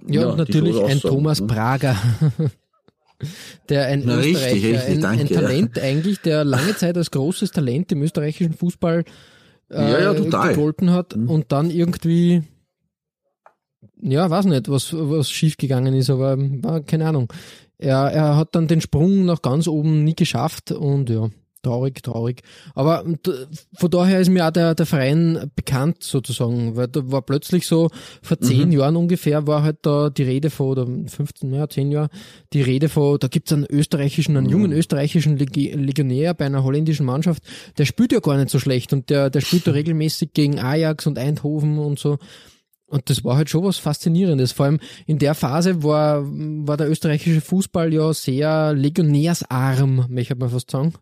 [0.07, 1.47] ja, ja und natürlich ein Thomas ne?
[1.47, 1.97] Prager.
[3.69, 5.83] der ein Na, Österreicher, richtig, richtig, ein, danke, ein, Talent ja.
[5.83, 9.03] eigentlich, der lange Zeit als großes Talent im österreichischen Fußball
[9.69, 11.29] äh, ja, ja, gegolten hat mhm.
[11.29, 12.43] und dann irgendwie
[14.01, 17.31] ja, weiß nicht, was, was schiefgegangen ist, aber war, keine Ahnung.
[17.77, 21.29] Er, er hat dann den Sprung nach ganz oben nie geschafft und ja,
[21.61, 22.41] traurig, traurig.
[22.75, 23.03] Aber
[23.73, 27.89] von daher ist mir auch der, der Verein bekannt sozusagen, weil da war plötzlich so,
[28.21, 28.79] vor zehn mhm.
[28.79, 32.09] Jahren ungefähr war halt da die Rede von, oder 15, ja, zehn Jahre,
[32.53, 34.51] die Rede von, da gibt's einen österreichischen, einen mhm.
[34.51, 37.43] jungen österreichischen Legionär bei einer holländischen Mannschaft,
[37.77, 41.05] der spielt ja gar nicht so schlecht und der, der spielt da regelmäßig gegen Ajax
[41.05, 42.17] und Eindhoven und so.
[42.87, 44.53] Und das war halt schon was Faszinierendes.
[44.53, 50.49] Vor allem in der Phase war, war der österreichische Fußball ja sehr legionärsarm, möchte man
[50.49, 50.93] fast sagen.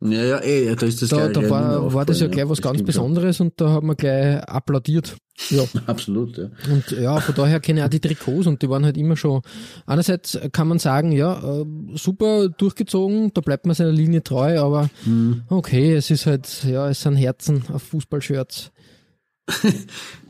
[0.00, 2.82] Ja, ja, eh, da ist das Da, da war, war das ja gleich was ganz
[2.82, 5.16] Besonderes und da haben wir gleich applaudiert.
[5.48, 5.64] Ja.
[5.86, 6.50] Absolut, ja.
[6.70, 9.40] Und ja, von daher kenne ich auch die Trikots und die waren halt immer schon.
[9.86, 14.90] Einerseits kann man sagen, ja, äh, super durchgezogen, da bleibt man seiner Linie treu, aber
[15.04, 15.42] hm.
[15.48, 18.72] okay, es ist halt, ja, es sind Herzen auf Fußballshirts.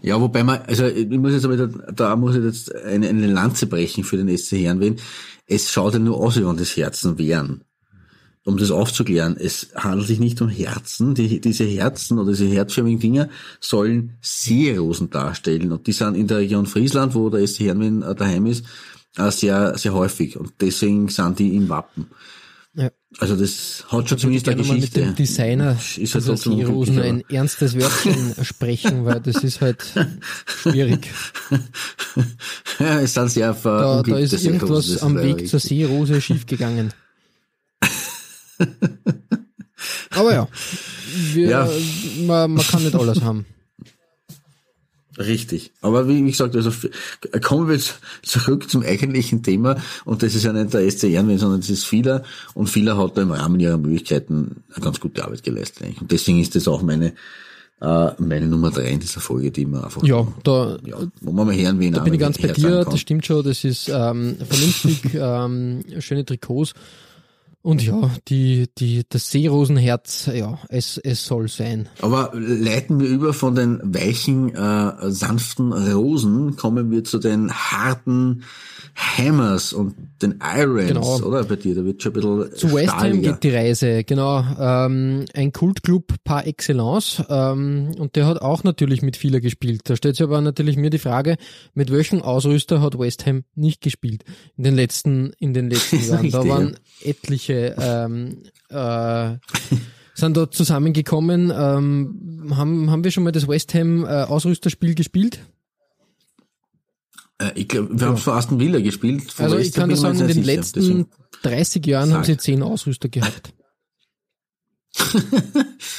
[0.03, 3.27] Ja, wobei man, also ich muss jetzt aber, da, da muss ich jetzt eine, eine
[3.27, 4.97] Lanze brechen für den SC Herrenwien.
[5.47, 7.63] Es schaut ja nur aus, wie wenn das Herzen wären.
[8.45, 11.15] Um das aufzuklären, es handelt sich nicht um Herzen.
[11.15, 15.73] Die, diese Herzen oder diese herzförmigen Dinger sollen Seerosen darstellen.
[15.73, 18.65] Und die sind in der Region Friesland, wo der SC Herrenwien äh, daheim ist,
[19.17, 20.37] äh, sehr, sehr häufig.
[20.37, 22.07] Und deswegen sind die im Wappen.
[22.77, 22.91] Ja.
[23.19, 25.01] Also das hat schon zumindest eine Geschichte.
[25.01, 29.83] Mit dem Designer ist halt dieser Seerosen ein ernstes Wörtchen sprechen, weil das ist halt
[30.47, 31.11] schwierig.
[32.79, 36.93] Ja, es sind sehr da, da ist irgendwas am Weg zur Seerose schiefgegangen.
[40.11, 40.49] Aber ja,
[41.33, 41.69] wir, ja.
[42.27, 43.47] Man, man kann nicht alles haben.
[45.19, 45.73] Richtig.
[45.81, 46.71] Aber wie, gesagt, also
[47.43, 51.39] kommen wir jetzt zurück zum eigentlichen Thema und das ist ja nicht der SC Ehrenwien,
[51.39, 52.23] sondern das ist vieler
[52.55, 55.85] und vieler hat da im Rahmen ihrer Möglichkeiten eine ganz gute Arbeit geleistet.
[55.85, 56.03] Eigentlich.
[56.03, 57.15] Und deswegen ist das auch meine
[57.81, 61.47] äh, meine Nummer drei in dieser Folge, die man einfach ja, da, ja, wo man
[61.47, 64.37] mal hören, wen Da bin ich ganz bei dir, das stimmt schon, das ist ähm,
[64.49, 66.73] vernünftig, ähm, schöne Trikots
[67.67, 71.89] Und ja, die, die, das Seerosenherz, ja, es, es soll sein.
[72.01, 78.45] Aber leiten wir über von den weichen, äh, sanften Rosen, kommen wir zu den harten
[78.95, 81.21] Hammers und den Irons, Genau.
[81.23, 81.43] oder?
[81.43, 84.45] Bei dir, da wird schon ein bisschen Zu West Ham geht die Reise, genau.
[84.59, 87.21] Ähm, ein Kultclub par excellence.
[87.29, 89.83] Ähm, und der hat auch natürlich mit vieler gespielt.
[89.91, 91.37] Da stellt sich aber natürlich mir die Frage,
[91.75, 94.25] mit welchem Ausrüster hat West Ham nicht gespielt
[94.57, 96.31] in den letzten, in den letzten Jahren.
[96.31, 99.37] Da waren etliche ähm, äh,
[100.15, 101.51] sind da zusammengekommen.
[101.51, 105.41] Ähm, haben, haben wir schon mal das West Ham äh, Ausrüsterspiel gespielt?
[107.39, 109.31] Äh, ich glaube, wir haben vor Aston Villa gespielt.
[109.31, 111.07] Von Also ich kann nur sagen, in den letzten sicher.
[111.43, 112.27] 30 Jahren haben Sag.
[112.27, 113.53] sie zehn Ausrüster gehabt.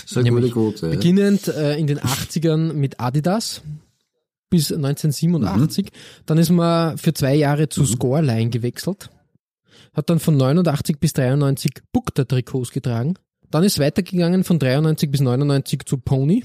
[0.10, 0.88] Gute Nämlich Quote.
[0.88, 0.94] ja.
[0.94, 3.62] Beginnend äh, in den 80ern mit Adidas
[4.50, 5.86] bis 1987.
[5.86, 5.90] Mhm.
[6.26, 9.10] Dann ist man für zwei Jahre zu Scoreline gewechselt.
[9.98, 13.16] Hat dann von 89 bis 93 Bukta-Trikots getragen.
[13.50, 16.44] Dann ist weitergegangen von 93 bis 99 zu Pony.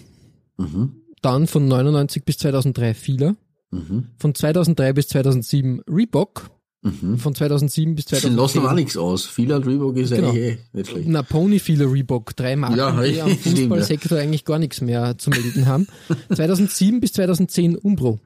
[0.57, 0.93] Mhm.
[1.21, 3.37] Dann von 99 bis 2003 Fila.
[3.71, 4.09] Mhm.
[4.19, 6.51] Von 2003 bis 2007 Reebok.
[6.83, 7.19] Mhm.
[7.19, 9.27] Von 2007 bis Den lassen wir auch 2010 nichts aus.
[9.27, 10.31] Fila und Reebok ist Genau.
[10.31, 11.09] eigentlich eh nicht schlecht.
[11.09, 13.31] Na, Pony, Fila, Reebok, drei Marken, Ja, die am.
[13.37, 15.87] Fußballsektor eigentlich gar nichts mehr zu melden haben.
[16.35, 18.19] 2007 bis 2010 Umbro.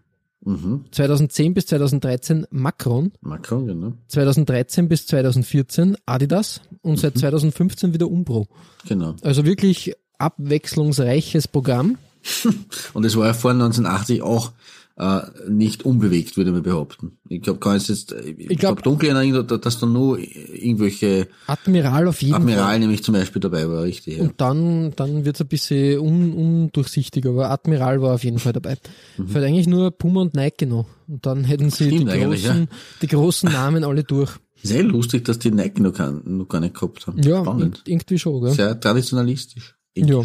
[0.47, 0.85] Mhm.
[0.93, 3.93] 2010 bis 2013 Macron, Macron, genau.
[4.09, 6.97] 2013 bis 2014 Adidas und Mhm.
[6.99, 8.47] seit 2015 wieder Umbro.
[8.89, 9.17] Genau.
[9.23, 11.99] Also wirklich abwechslungsreiches Programm.
[12.95, 14.53] Und es war ja vor 1980 auch
[14.99, 17.19] äh, nicht unbewegt, würde man behaupten.
[17.29, 21.29] Ich glaube, kann es jetzt, ich, ich glaub- glaube dunkel erinnern, dass da nur irgendwelche
[21.47, 22.79] Admiral auf jeden Admiral Fall.
[22.79, 24.17] nämlich zum Beispiel dabei war, richtig.
[24.17, 24.23] Ja.
[24.25, 28.77] Und dann, dann wird's ein bisschen un, undurchsichtig, aber Admiral war auf jeden Fall dabei.
[29.27, 30.87] Fällt eigentlich nur Puma und Nike noch.
[31.09, 32.09] Und dann hätten sie die Mhm.
[32.09, 32.69] Großen,
[33.03, 34.31] die großen Namen alle durch.
[34.63, 37.23] Sehr lustig, dass die Nike noch, kein, noch gar nicht gehabt haben.
[37.23, 37.83] Ja, Spannend.
[37.87, 38.53] irgendwie schon, gell?
[38.55, 39.75] Sehr traditionalistisch.
[39.95, 40.23] Ja.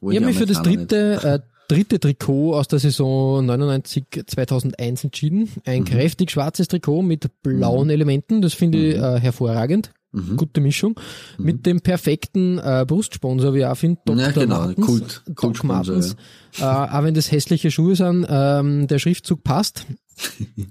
[0.00, 1.38] Ich habe mich für das dritte, äh,
[1.68, 5.50] dritte Trikot aus der Saison 99-2001 entschieden.
[5.64, 8.42] Ein kräftig schwarzes Trikot mit blauen Elementen.
[8.42, 9.92] Das finde ich äh, hervorragend.
[10.36, 10.98] Gute Mischung.
[11.36, 14.20] Mit dem perfekten äh, Brustsponsor, wie ich auch finde, Dr.
[14.22, 14.86] Ja, genau, Martens.
[14.86, 16.16] Kult- Doc Kultsponsor, Martens.
[16.58, 19.84] Äh, auch wenn das hässliche Schuhe sind, ähm, der Schriftzug passt.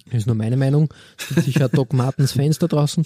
[0.07, 0.93] Das ist nur meine Meinung.
[1.17, 3.05] Es gibt sicher Doc Martens Fans da draußen.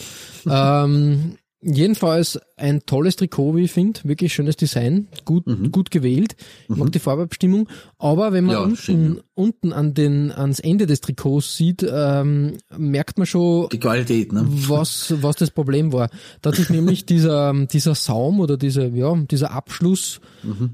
[0.49, 3.99] Ähm, jedenfalls ein tolles Trikot, wie ich finde.
[4.03, 5.07] Wirklich schönes Design.
[5.25, 6.35] Gut, gut gewählt.
[6.69, 7.69] Ich mag die Farbabstimmung.
[7.97, 9.21] Aber wenn man Ja, unten, schön, ja.
[9.35, 14.45] unten an den, ans Ende des Trikots sieht, ähm, merkt man schon, Die Qualität, ne?
[14.47, 16.09] was, was das Problem war.
[16.41, 20.19] Da hat sich nämlich dieser, dieser Saum oder dieser, ja, dieser Abschluss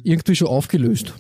[0.03, 1.13] irgendwie schon aufgelöst.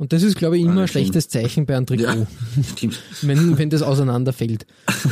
[0.00, 2.26] Und das ist, glaube ich, immer ein schlechtes Zeichen bei einem Trikot, Ja,
[2.72, 3.02] stimmt.
[3.20, 4.64] wenn, wenn das auseinanderfällt.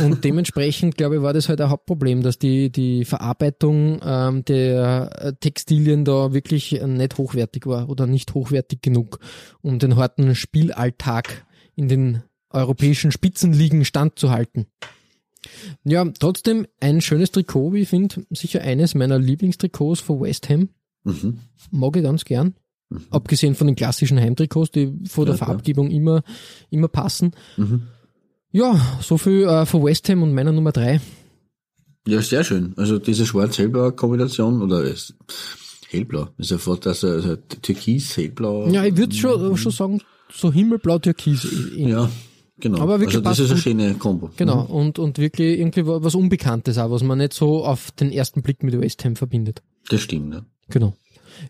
[0.02, 5.36] Und dementsprechend, glaube ich, war das halt ein Hauptproblem, dass die, die Verarbeitung ähm, der
[5.40, 9.18] Textilien da wirklich nicht hochwertig war oder nicht hochwertig genug,
[9.60, 11.44] um den harten Spielalltag
[11.76, 14.68] in den europäischen Spitzenligen standzuhalten.
[15.84, 18.24] Ja, trotzdem ein schönes Trikot, wie ich finde.
[18.30, 20.70] Sicher eines meiner Lieblingstrikots von West Ham.
[21.04, 21.40] Mhm.
[21.70, 22.54] Mag ich ganz gern.
[23.10, 25.48] Abgesehen von den klassischen Heimtrikots, die vor der Ja, klar.
[25.50, 26.22] Farbgebung immer,
[26.70, 27.32] immer passen.
[27.56, 27.82] Mhm.
[28.50, 31.00] Ja, so viel äh, von West Ham und meiner Nummer drei.
[32.06, 32.72] Ja, sehr schön.
[32.76, 35.14] Also diese schwarz-hellblaue Kombination, oder ist
[35.88, 38.68] hellblau, ist ja fast also, also türkis, hellblau.
[38.70, 40.00] Ja, ich würde schon, schon sagen,
[40.32, 41.44] so himmelblau-türkis.
[41.44, 41.88] eh- eh.
[41.90, 42.10] Ja,
[42.58, 42.78] genau.
[42.80, 44.30] Aber wirklich also das ist eine schöne Kombo.
[44.38, 48.10] Genau, und, und wirklich irgendwie wa- was Unbekanntes auch, was man nicht so auf den
[48.10, 49.62] ersten Blick mit West Ham verbindet.
[49.90, 50.42] Das stimmt, ja.
[50.70, 50.96] Genau.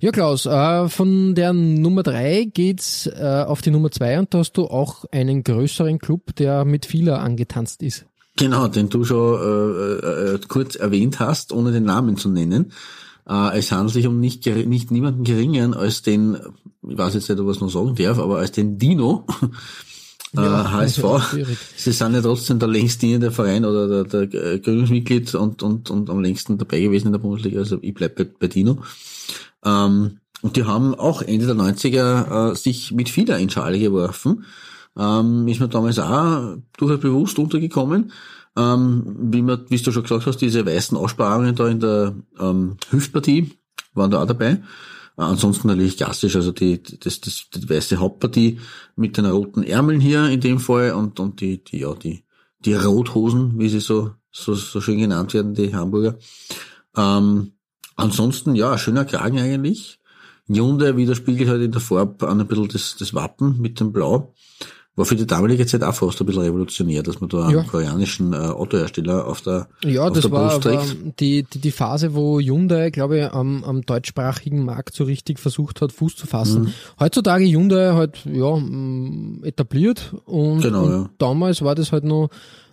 [0.00, 4.38] Ja, Klaus, äh, von der Nummer drei geht's äh, auf die Nummer zwei und da
[4.38, 8.04] hast du auch einen größeren Club, der mit vieler angetanzt ist.
[8.36, 12.72] Genau, den du schon äh, äh, kurz erwähnt hast, ohne den Namen zu nennen.
[13.28, 16.36] Äh, es handelt sich um nicht, nicht niemanden geringeren als den,
[16.88, 19.26] ich weiß jetzt nicht, ob ich es noch sagen darf, aber als den Dino
[20.36, 21.02] äh, Ja, HSV.
[21.76, 25.90] Sie sind ja trotzdem der längst dienende Verein oder der, der äh, Gründungsmitglied und, und,
[25.90, 28.78] und am längsten dabei gewesen in der Bundesliga, also ich bleib bei, bei Dino.
[29.64, 34.44] Ähm, und die haben auch Ende der 90er äh, sich mit Fieder in Schale geworfen.
[34.96, 38.12] Ähm, ist mir damals auch durchaus bewusst untergekommen.
[38.56, 42.76] Ähm, wie, man, wie du schon gesagt hast, diese weißen Aussparungen da in der ähm,
[42.90, 43.52] Hüftpartie
[43.94, 44.50] waren da auch dabei.
[44.50, 48.60] Äh, ansonsten natürlich klassisch, also die, das, das, die weiße Hauptpartie
[48.96, 52.24] mit den roten Ärmeln hier in dem Fall und, und die, die, ja, die,
[52.60, 56.18] die Rothosen, wie sie so, so, so schön genannt werden, die Hamburger.
[56.96, 57.52] Ähm,
[57.98, 59.98] ansonsten, ja, schöner Kragen eigentlich.
[60.46, 64.32] Junde widerspiegelt halt in der Farbe ein bisschen das, das Wappen mit dem Blau.
[64.96, 67.62] War für die damalige Zeit auch fast ein bisschen revolutionär, dass man da einen Ja.
[67.62, 70.96] koreanischen äh, Autohersteller auf der, Ja, auf das der war trägt.
[71.20, 75.82] die, die, die Phase, wo Hyundai, glaube ich, am, am deutschsprachigen Markt so richtig versucht
[75.82, 76.62] hat, Fuß zu fassen.
[76.62, 76.72] Mhm.
[76.98, 78.56] Heutzutage Hyundai halt, ja,
[79.42, 81.10] etabliert und, Genau, und ja.
[81.18, 82.30] damals war das halt noch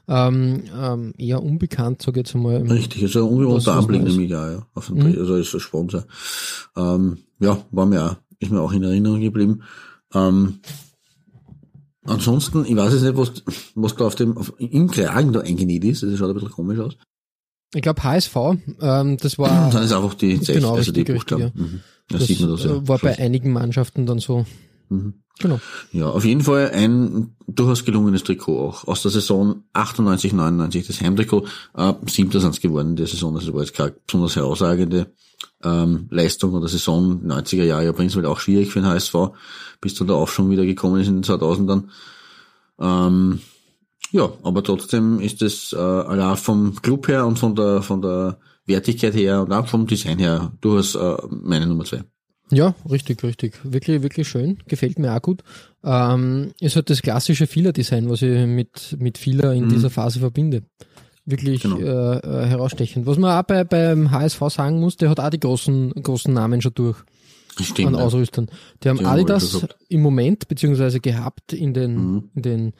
[0.08, 2.58] ähm, ähm, eher unbekannt, sage ich jetzt einmal.
[2.58, 4.65] Richtig, also ein was Anblick nämlich auch, ja.
[4.74, 6.06] Auf den, Also als Sponsor.
[6.76, 9.63] Ähm, ja, war mir auch, ist mir auch in Erinnerung geblieben.
[10.13, 10.60] Ähm,
[12.06, 13.44] ansonsten, ich weiß jetzt nicht, was,
[13.76, 16.80] was da auf dem, auf, im Kragen da eingenäht ist, das schaut ein bisschen komisch
[16.80, 16.98] aus.
[17.74, 18.36] Ich glaube HSV,
[18.82, 21.44] ähm, das war, Dann ist einfach die Zeichen, Genau, also die Buchstaben.
[21.44, 21.80] richtig, Mhm.
[22.08, 22.76] Da das sieht man das ja.
[22.76, 24.46] äh, war bei einigen Mannschaften dann so.
[24.89, 25.13] Mhm.
[25.39, 25.60] Genau.
[25.91, 28.88] Ja, auf jeden Fall ein durchaus gelungenes Trikot auch.
[28.88, 31.45] Aus der Saison 98, 99, das Heimtrikot,
[31.76, 35.13] äh, siebter sind es geworden in der Saison, also das war jetzt keine besonders herausragende
[35.62, 39.15] ähm, Leistung oder Saison, 90er Jahre ja prinzipiell auch schwierig für den HSV,
[39.82, 41.84] bis dann der Aufschwung wieder gekommen ist in den 2000ern.
[42.80, 43.39] Ähm,
[44.12, 48.39] ja, aber trotzdem ist es äh, allein vom Club her und von der von der
[48.65, 52.04] Wertigkeit her und auch vom Design her durchaus äh, meine Nummer zwei.
[52.52, 53.60] Ja, richtig, richtig.
[53.64, 54.58] Wirklich, wirklich schön.
[54.68, 55.44] Gefällt mir auch gut.
[55.84, 60.64] Ähm, ist halt das klassische Fehler-Design, was ich mit, mit Fehler in dieser Phase verbinde.
[61.26, 61.78] Wirklich Mhm.
[61.78, 62.12] Genau.
[62.14, 63.08] äh, äh, herausstechend.
[63.08, 66.62] Was man auch bei, beim HSV sagen muss, der hat auch die großen, großen Namen
[66.62, 66.98] schon durch
[67.60, 67.96] Stimmt.
[67.96, 67.96] an.
[67.96, 68.48] Ausrüstern.
[68.84, 72.24] Die haben Die Adidas im Moment, beziehungsweise gehabt in den, Mhm.
[72.36, 72.74] in den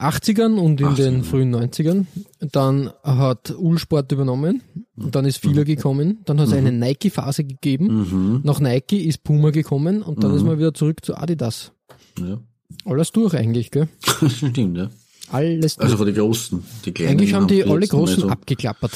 [0.00, 2.06] 80ern und in 80ern, den frühen 90ern.
[2.40, 4.62] Dann hat Ulsport übernommen.
[4.96, 5.50] Und dann ist Mhm.
[5.50, 6.18] Fila gekommen.
[6.24, 8.40] Dann hat es eine Nike-Phase gegeben.
[8.44, 10.20] Nach Nike ist Puma gekommen und Mhm.
[10.22, 11.72] dann ist man wieder zurück zu Adidas.
[12.18, 12.38] Ja.
[12.84, 13.88] Alles durch eigentlich, gell?
[14.28, 14.90] Stimmt, ja.
[15.30, 15.84] Alles durch.
[15.84, 16.62] Also von den Großen.
[16.84, 18.92] Die Kleinen eigentlich haben die jetzt alle Großen so, abgeklappert.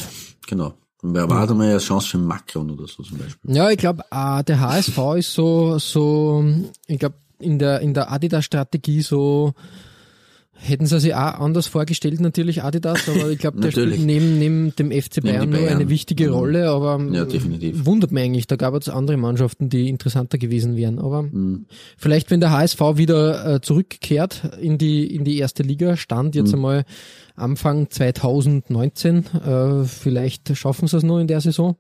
[0.47, 0.75] Genau.
[1.03, 3.55] Wer war da mal eine Chance für Macron oder so zum Beispiel?
[3.55, 6.43] Ja, ich glaube, äh, der HSV ist so, so,
[6.87, 9.53] ich glaube, in der, in der Adidas-Strategie so,
[10.57, 14.75] hätten sie sich auch anders vorgestellt, natürlich Adidas, aber ich glaube, der spielt neben, neben
[14.77, 15.77] dem FC Bayern, nur Bayern.
[15.81, 16.33] eine wichtige Mhm.
[16.35, 17.85] Rolle, aber Ja, definitiv.
[17.87, 21.67] wundert mich eigentlich, da gab es andere Mannschaften, die interessanter gewesen wären, aber Mhm.
[21.97, 26.41] vielleicht, wenn der HSV wieder äh, zurückkehrt in die, in die erste Liga, stand Mhm.
[26.41, 26.85] jetzt einmal
[27.37, 31.77] Anfang 2019, äh, vielleicht schaffen sie es noch in der Saison,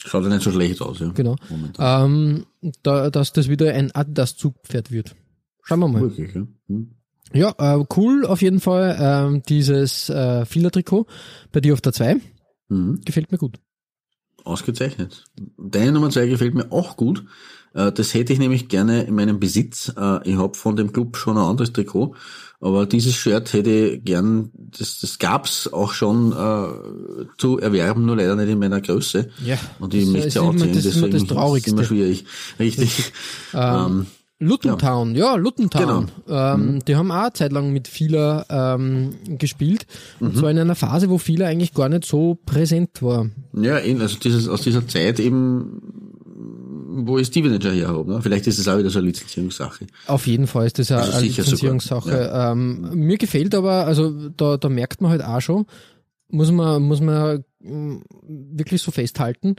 [0.00, 1.08] Schaut ja nicht so schlecht aus, ja.
[1.08, 1.34] Genau.
[1.80, 2.46] Ähm,
[2.84, 5.16] da, dass das wieder ein Adidas-Zugpferd wird.
[5.64, 6.02] Schauen wir mal.
[6.02, 6.46] Wirklich, ja.
[6.68, 6.92] Hm.
[7.32, 8.96] Ja, äh, cool auf jeden Fall.
[9.00, 11.06] Ähm, dieses äh, Fila-Trikot
[11.52, 12.16] bei dir auf der 2
[12.70, 13.00] Mhm.
[13.04, 13.56] gefällt mir gut.
[14.44, 15.24] Ausgezeichnet.
[15.58, 17.24] Deine Nummer zwei gefällt mir auch gut.
[17.74, 19.92] Äh, Das hätte ich nämlich gerne in meinem Besitz.
[19.96, 22.14] Äh, Ich habe von dem Club schon ein anderes Trikot,
[22.60, 28.16] aber dieses Shirt hätte ich gern, das, das gab's auch schon äh, zu erwerben, nur
[28.16, 29.28] leider nicht in meiner Größe.
[29.44, 31.22] Ja, Und ich das möchte auch sehen, das ist immer das.
[31.56, 32.24] Ist immer schwierig.
[32.58, 33.12] Richtig.
[33.54, 34.06] Ähm,
[34.40, 36.10] Luton Town, ja, Luton Town.
[36.26, 36.54] Genau.
[36.54, 39.86] Ähm, Die haben auch eine Zeit lang mit Fila ähm, gespielt.
[40.20, 40.38] Und Mhm.
[40.38, 43.26] zwar in einer Phase, wo Fila eigentlich gar nicht so präsent war.
[43.52, 45.82] Ja, eben, also dieses, aus dieser Zeit eben,
[47.04, 48.08] wo ich Stevenager her habe.
[48.12, 48.22] Ne?
[48.22, 49.86] Vielleicht ist es auch wieder so eine Lizenzierungssache.
[50.06, 52.30] Auf jeden Fall ist das eine, Also eine Lizenzierungssache.
[52.32, 55.66] Ähm, mir gefällt aber, also da, da merkt man halt auch schon,
[56.30, 57.96] muss man, muss man mm,
[58.28, 59.56] wirklich so festhalten,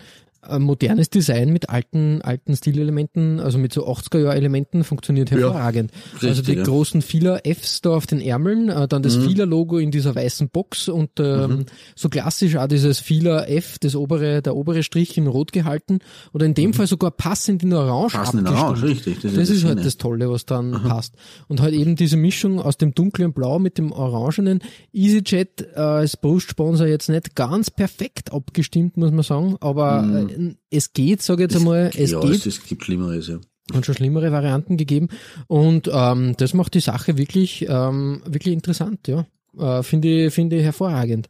[0.57, 5.91] modernes Design mit alten, alten Stilelementen, also mit so 80er-Jahr-Elementen funktioniert hervorragend.
[6.13, 6.63] also richtig, die ja.
[6.63, 9.23] großen Fila Fs da auf den Ärmeln, äh, dann das Mhm.
[9.23, 14.41] Fila-Logo in dieser weißen Box und ähm, so klassisch auch dieses Fila F, das obere,
[14.41, 15.99] der obere Strich in Rot gehalten
[16.33, 18.19] oder in dem Fall sogar passend in Orange Mhm.
[18.19, 18.47] Passend in.
[18.47, 19.19] Orange, richtig.
[19.21, 21.15] Das, Das ist halt das Tolle, was dann passt.
[21.47, 24.59] Und halt eben diese Mischung aus dem dunklen Blau mit dem Orangenen.
[24.93, 30.27] EasyJet äh, als Brustsponsor jetzt nicht ganz perfekt abgestimmt, muss man sagen, aber
[30.69, 32.35] es geht, sage ich jetzt einmal, es ja, geht.
[32.35, 33.39] es, es gibt Schlimmeres, ja.
[33.73, 35.09] Und schon schlimmere Varianten gegeben.
[35.47, 39.25] Und ähm, das macht die Sache wirklich, ähm, wirklich interessant, ja.
[39.57, 41.29] Äh, Finde ich, finde ich hervorragend.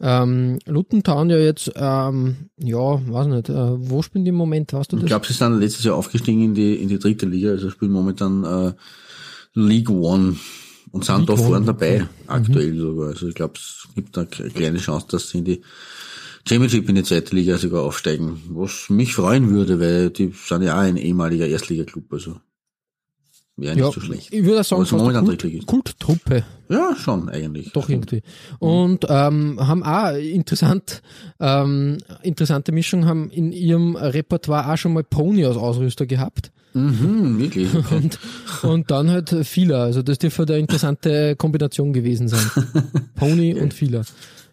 [0.00, 3.54] Ähm, Luton Town ja jetzt, ähm, ja, weiß nicht, äh,
[3.88, 5.08] wo spielen die im Moment, weißt du Ich das?
[5.08, 8.44] glaube, sie sind letztes Jahr aufgestiegen in die, in die dritte Liga, also spielen momentan
[8.44, 8.72] äh,
[9.54, 10.36] League One
[10.90, 13.08] und sind League da vorne dabei, aktuell sogar.
[13.10, 15.62] Also ich glaube, es gibt eine kleine Chance, dass sie in die
[16.46, 20.74] Championship in die zweite Liga sogar aufsteigen, was mich freuen würde, weil die sind ja
[20.74, 22.36] auch ein ehemaliger Erstliga-Club, also
[23.56, 24.32] wäre nicht ja, so schlecht.
[24.32, 25.66] ich würde sagen, Aber so fast eine momentan Kult.
[25.66, 26.44] Kulttruppe.
[26.68, 27.72] Ja, schon eigentlich.
[27.72, 28.22] Doch irgendwie.
[28.58, 31.02] Und ähm, haben auch interessant,
[31.40, 36.50] ähm, interessante Mischung, haben in ihrem Repertoire auch schon mal Pony als Ausrüster gehabt.
[36.74, 37.72] Mhm, wirklich.
[37.72, 37.94] Okay.
[37.96, 38.18] Und,
[38.62, 39.84] und dann halt Fila.
[39.84, 42.44] Also das dürfte eine interessante Kombination gewesen sein.
[43.14, 44.02] Pony und Fila.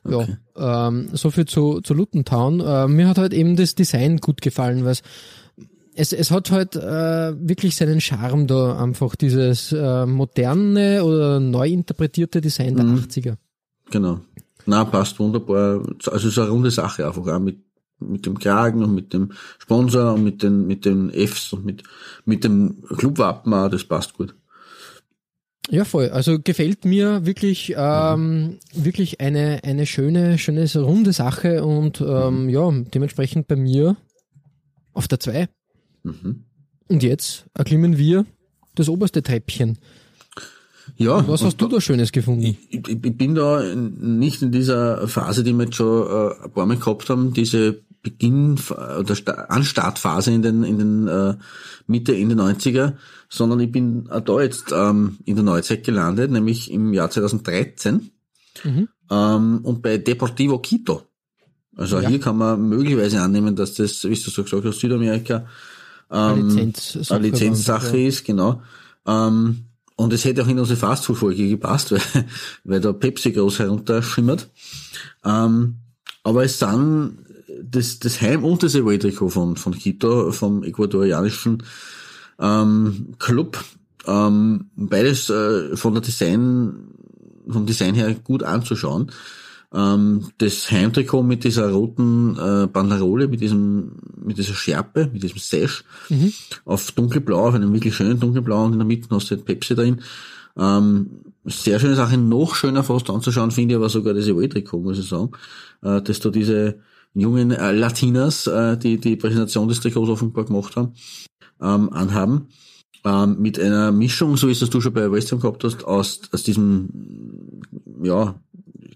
[0.07, 2.59] Ja, ähm, so viel zu, zu Luton Town.
[2.59, 4.95] Äh, mir hat halt eben das Design gut gefallen, weil
[5.93, 11.67] es, es hat halt äh, wirklich seinen Charme da, einfach dieses äh, moderne oder neu
[11.67, 13.35] interpretierte Design der 80er.
[13.91, 14.21] Genau.
[14.65, 15.83] Na, passt wunderbar.
[16.07, 17.59] Also es ist eine runde Sache einfach auch mit
[18.03, 21.83] mit dem Kragen und mit dem Sponsor und mit den mit den Fs und mit
[22.25, 24.33] mit dem Clubwappen auch, das passt gut.
[25.69, 26.09] Ja, voll.
[26.09, 32.69] Also gefällt mir wirklich, ähm, wirklich eine, eine schöne, schöne, runde Sache und ähm, ja,
[32.71, 33.95] dementsprechend bei mir
[34.93, 35.47] auf der 2.
[36.03, 36.43] Mhm.
[36.87, 38.25] Und jetzt erklimmen wir
[38.75, 39.77] das oberste Treppchen.
[40.97, 41.25] Ja.
[41.27, 42.43] Was und hast du da Schönes gefunden?
[42.43, 46.65] Ich, ich, bin da nicht in dieser Phase, die wir jetzt schon äh, ein paar
[46.65, 48.59] Mal gehabt haben, diese Beginn
[48.99, 51.35] oder Sta- Anstartphase in den, in den äh,
[51.87, 52.93] Mitte, Ende 90er,
[53.29, 58.11] sondern ich bin auch da jetzt ähm, in der Neuzeit gelandet, nämlich im Jahr 2013
[58.65, 58.89] Mhm.
[59.09, 61.03] ähm, und bei Deportivo Quito.
[61.77, 62.09] Also Ja.
[62.09, 65.45] hier kann man möglicherweise annehmen, dass das, wie du so gesagt hast, Südamerika
[66.11, 68.07] ähm, Lizenzsache eine Lizenzsache ja.
[68.09, 68.61] ist, genau.
[69.07, 69.61] Ähm,
[69.95, 72.01] und es hätte auch in unsere Fastfood-Folge gepasst, weil,
[72.65, 74.49] weil da Pepsi groß herunterschimmert.
[75.23, 75.75] Ähm,
[76.23, 77.19] aber es sind
[77.63, 81.63] das, das Heim- und das Away-Trikot von, von Quito, vom ecuadorianischen
[82.39, 83.63] ähm, Club.
[84.07, 86.87] Ähm, beides äh, von der Design,
[87.47, 89.11] vom Design her gut anzuschauen.
[89.73, 95.37] Ähm, das Heimtrikot mit dieser roten äh, Banderole, mit diesem, mit dieser Schärpe, mit diesem
[95.37, 95.83] Sash,
[96.65, 99.75] auf dunkelblau, auf einem wirklich schönen dunkelblau und in der Mitte hast du halt Pepsi
[99.75, 100.01] drin.
[100.57, 104.99] Ähm, sehr schöne Sache, noch schöner fast anzuschauen, finde ich aber sogar das Away-Trikot, muss
[104.99, 105.31] ich sagen,
[105.83, 106.79] äh, dass da diese
[107.13, 110.93] jungen äh, Latinas, äh, die die Präsentation des Trikots offenbar gemacht haben,
[111.61, 112.47] ähm, anhaben.
[113.03, 115.83] Ähm, mit einer Mischung, so wie es das du schon bei West Ham gehabt hast,
[115.85, 116.89] aus, aus diesem,
[118.03, 118.35] ja,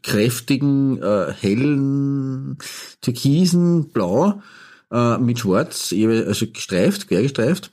[0.04, 2.58] kräftigen, äh, hellen,
[3.02, 4.42] türkisen Blau
[4.92, 7.72] äh, mit Schwarz, also gestreift, quergestreift.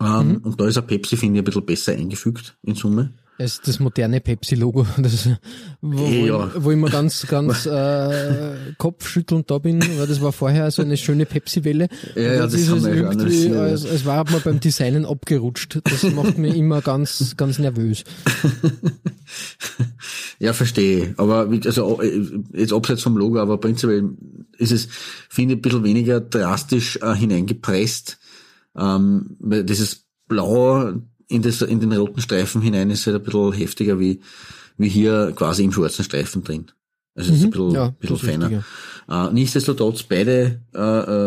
[0.00, 3.14] Ähm, Und da ist ein Pepsi, finde ich, ein bisschen besser eingefügt in Summe.
[3.40, 5.28] Es ist das moderne Pepsi-Logo, das,
[5.80, 6.50] wo, Ja.
[6.56, 10.96] wo ich immer ganz, ganz äh, kopfschüttelnd da bin, weil das war vorher so eine
[10.96, 11.88] schöne Pepsi-Welle.
[12.16, 13.56] Ja, ja, das ist haben es wir ja irgendwie, analysiert.
[13.56, 15.78] als, als war man beim Designen abgerutscht.
[15.84, 18.04] Das macht mich immer ganz, ganz nervös.
[20.38, 21.14] Ja, verstehe.
[21.16, 22.22] Aber also äh,
[22.54, 24.10] jetzt abseits vom Logo, aber prinzipiell
[24.56, 24.88] ist es,
[25.28, 28.18] finde ich, ein bisschen weniger drastisch äh, hineingepresst.
[28.76, 30.92] Ähm, dieses Blau
[31.28, 34.20] in, das, in den roten Streifen hinein ist halt ein bisschen heftiger wie,
[34.76, 36.66] wie hier quasi im schwarzen Streifen drin.
[37.14, 37.74] Also es ist ein bisschen, Mhm.
[37.74, 39.28] Ja, bisschen das ist feiner.
[39.28, 40.78] Äh, nichtsdestotrotz beide äh,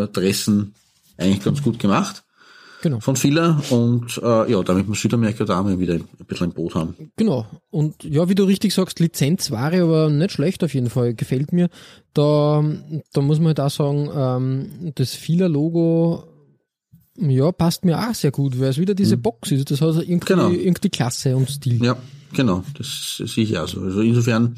[0.03, 0.73] äh, Dressen
[1.17, 2.23] eigentlich ganz gut gemacht
[2.81, 2.99] Genau.
[2.99, 6.73] von Fila und äh, ja, damit wir Südamerika da mal wieder ein bisschen im Boot
[6.73, 6.95] haben.
[7.15, 7.45] Genau.
[7.69, 11.13] Und ja, wie du richtig sagst, Lizenzware, aber nicht schlecht auf jeden Fall.
[11.13, 11.69] Gefällt mir.
[12.15, 12.63] Da,
[13.13, 16.23] da muss man halt auch sagen, ähm, das Fila-Logo,
[17.17, 19.69] ja, passt mir auch sehr gut, weil es wieder diese Box ist.
[19.71, 20.19] Das hat irgendwie, Mhm.
[20.19, 20.49] Genau.
[20.49, 21.83] irgendwie Klasse und Stil.
[21.83, 21.97] Ja,
[22.33, 23.81] genau, das sehe ich auch so.
[23.81, 24.55] Also insofern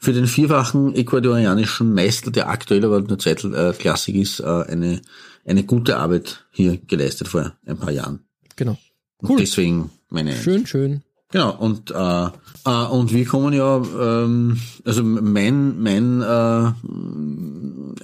[0.00, 5.00] für den vierfachen ecuadorianischen Meister, der aktuell aber nur zweitklassig ist, äh, eine,
[5.46, 8.20] eine gute Arbeit hier geleistet vor ein paar Jahren.
[8.56, 8.76] Genau.
[9.18, 9.38] Und Cool.
[9.38, 10.34] deswegen meine.
[10.36, 11.02] Schön, schön.
[11.34, 12.26] Genau, und, äh,
[12.64, 16.70] äh, und wir kommen ja, ähm, also mein, mein äh,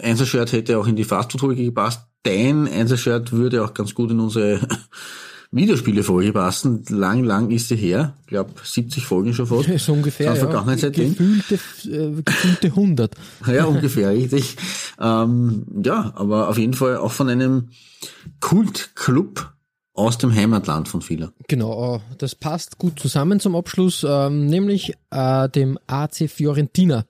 [0.04, 2.00] Einser-Shirt hätte auch in die Fastfood-Folge gepasst.
[2.24, 4.58] Dein Einser-Shirt würde auch ganz gut in unsere
[5.52, 6.84] Videospiele-Folge passen.
[6.88, 8.16] Lang, lang ist sie her.
[8.22, 9.68] Ich glaube, 70 Folgen schon fast.
[9.78, 10.34] So ungefähr.
[10.34, 10.90] Von Ja.
[10.90, 11.14] Drin.
[11.16, 11.54] Gefühlte,
[11.84, 13.14] äh, gefühlte 100.
[13.46, 14.56] Ja, ungefähr, richtig.
[15.00, 17.68] Ähm, ja, aber auf jeden Fall auch von einem
[18.40, 19.52] Kultclub
[20.00, 21.32] aus dem Heimatland von Fila.
[21.46, 27.04] Genau, äh, das passt gut zusammen zum Abschluss, ähm, nämlich äh, dem AC Fiorentina.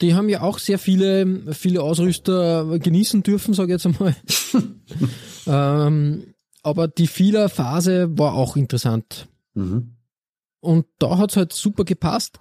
[0.00, 4.14] Die haben ja auch sehr viele, viele Ausrüster genießen dürfen, sage ich jetzt einmal.
[5.46, 9.28] ähm, aber die Fila-Phase war auch interessant.
[9.54, 9.96] Mhm.
[10.60, 12.38] Und da hat's halt super gepasst.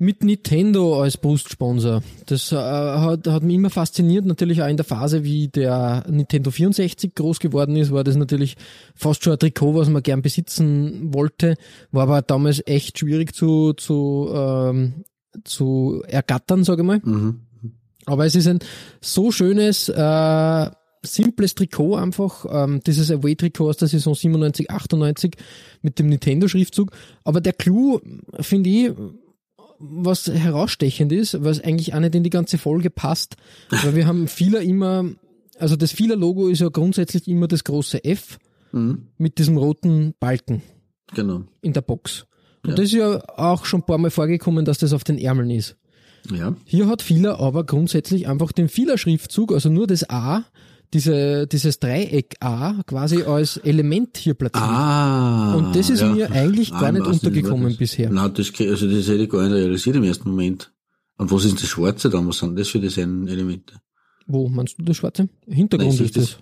[0.00, 2.02] Mit Nintendo als Brustsponsor.
[2.26, 4.24] Das äh, hat, hat mich immer fasziniert.
[4.26, 8.56] Natürlich auch in der Phase, wie der Nintendo 64 groß geworden ist, war das natürlich
[8.94, 11.56] fast schon ein Trikot, was man gern besitzen wollte.
[11.90, 15.04] War aber damals echt schwierig zu, zu, ähm,
[15.42, 17.00] zu ergattern, sage ich mal.
[17.02, 17.40] Mhm.
[18.06, 18.60] Aber es ist ein
[19.00, 20.70] so schönes, äh,
[21.02, 25.34] simples Trikot einfach, ähm, dieses Away-Trikot aus der Saison 97, 98
[25.82, 26.92] mit dem Nintendo-Schriftzug.
[27.24, 28.00] Aber der Clou,
[28.40, 28.92] finde ich,
[29.78, 33.36] was herausstechend ist, was eigentlich auch nicht in die ganze Folge passt,
[33.70, 35.04] weil wir haben vieler immer,
[35.58, 38.38] also das vieler Logo ist ja grundsätzlich immer das große F
[38.70, 39.06] Mhm.
[39.16, 40.60] mit diesem roten Balken
[41.14, 41.44] Genau.
[41.62, 42.26] in der Box.
[42.66, 45.48] Und das ist ja auch schon ein paar Mal vorgekommen, dass das auf den Ärmeln
[45.50, 45.76] ist.
[46.30, 46.54] Ja.
[46.66, 50.44] Hier hat Fila aber grundsätzlich einfach den Fila-Schriftzug, also nur das A,
[50.92, 54.64] diese, dieses Dreieck A quasi als Element hier platziert.
[54.64, 55.54] Ah.
[55.54, 56.12] Und das ist ja.
[56.12, 57.78] mir eigentlich gar Ah, nicht untergekommen Wortes.
[57.78, 58.10] bisher.
[58.10, 60.72] Nein, das, also das hätte ich gar nicht realisiert im ersten Moment.
[61.16, 62.24] Und was ist das Schwarze da?
[62.26, 63.74] Was sind das für Designelemente?
[64.26, 65.28] Wo meinst du das Schwarze?
[65.46, 66.38] Hintergrund Nein, ist siehst das.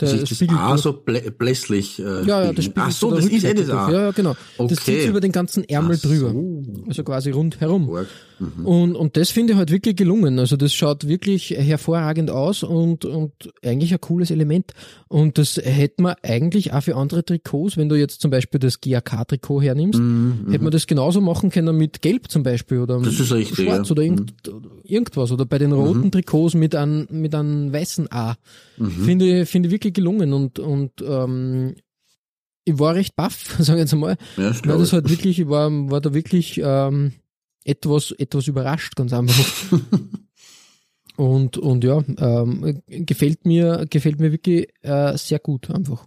[0.00, 0.48] Der Das ist das.
[0.50, 1.98] A so blä blässlich.
[1.98, 3.90] Äh, ja, ja, das Ach so, das ist eh das A.
[3.90, 4.34] Ja, ja, genau.
[4.58, 5.00] Das Okay.
[5.00, 6.08] zieht über den ganzen Ärmel so.
[6.08, 6.34] drüber.
[6.86, 7.88] Also quasi rundherum.
[8.38, 8.66] Mhm.
[8.66, 10.38] Und, und das finde ich halt wirklich gelungen.
[10.38, 13.32] Also das schaut wirklich hervorragend aus und, und
[13.64, 14.72] eigentlich ein cooles Element.
[15.08, 18.80] Und das hätte man eigentlich auch für andere Trikots, wenn du jetzt zum Beispiel das
[18.82, 19.98] GAK-Trikot hernimmst,
[20.50, 23.66] hätte man das genauso machen können mit Gelb zum Beispiel oder Mhm, Das richtig, Schwarz
[23.68, 23.78] ja.
[23.84, 23.90] Mhm.
[23.92, 24.32] oder irgend,
[24.84, 25.32] irgendwas.
[25.32, 28.36] Oder bei den roten Trikots mit einem mit einem weißen A.
[28.76, 28.90] Mhm.
[28.90, 31.74] Finde ich finde ich wirklich gelungen und, und ähm,
[32.64, 34.16] ich war recht baff, sage ich jetzt einmal.
[34.36, 34.92] Ja, das Weil das ich.
[34.92, 37.12] halt wirklich, ich war, war da wirklich ähm,
[37.64, 39.78] etwas, etwas überrascht, ganz einfach.
[41.16, 46.06] und, und ja, ähm, gefällt mir, gefällt mir wirklich äh, sehr gut einfach.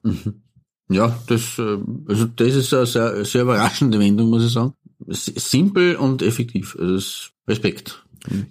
[0.90, 1.78] Ja, das, äh,
[2.08, 4.74] also das ist eine sehr, sehr überraschende Wendung, muss ich sagen.
[5.08, 6.76] Simpel und effektiv.
[6.80, 8.04] Also Respekt.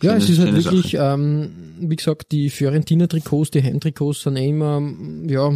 [0.03, 4.81] Ja, es ist halt wirklich, ähm, wie gesagt, die Fiorentina-Trikots, die Heimtrikots sind eh immer,
[5.27, 5.53] ja,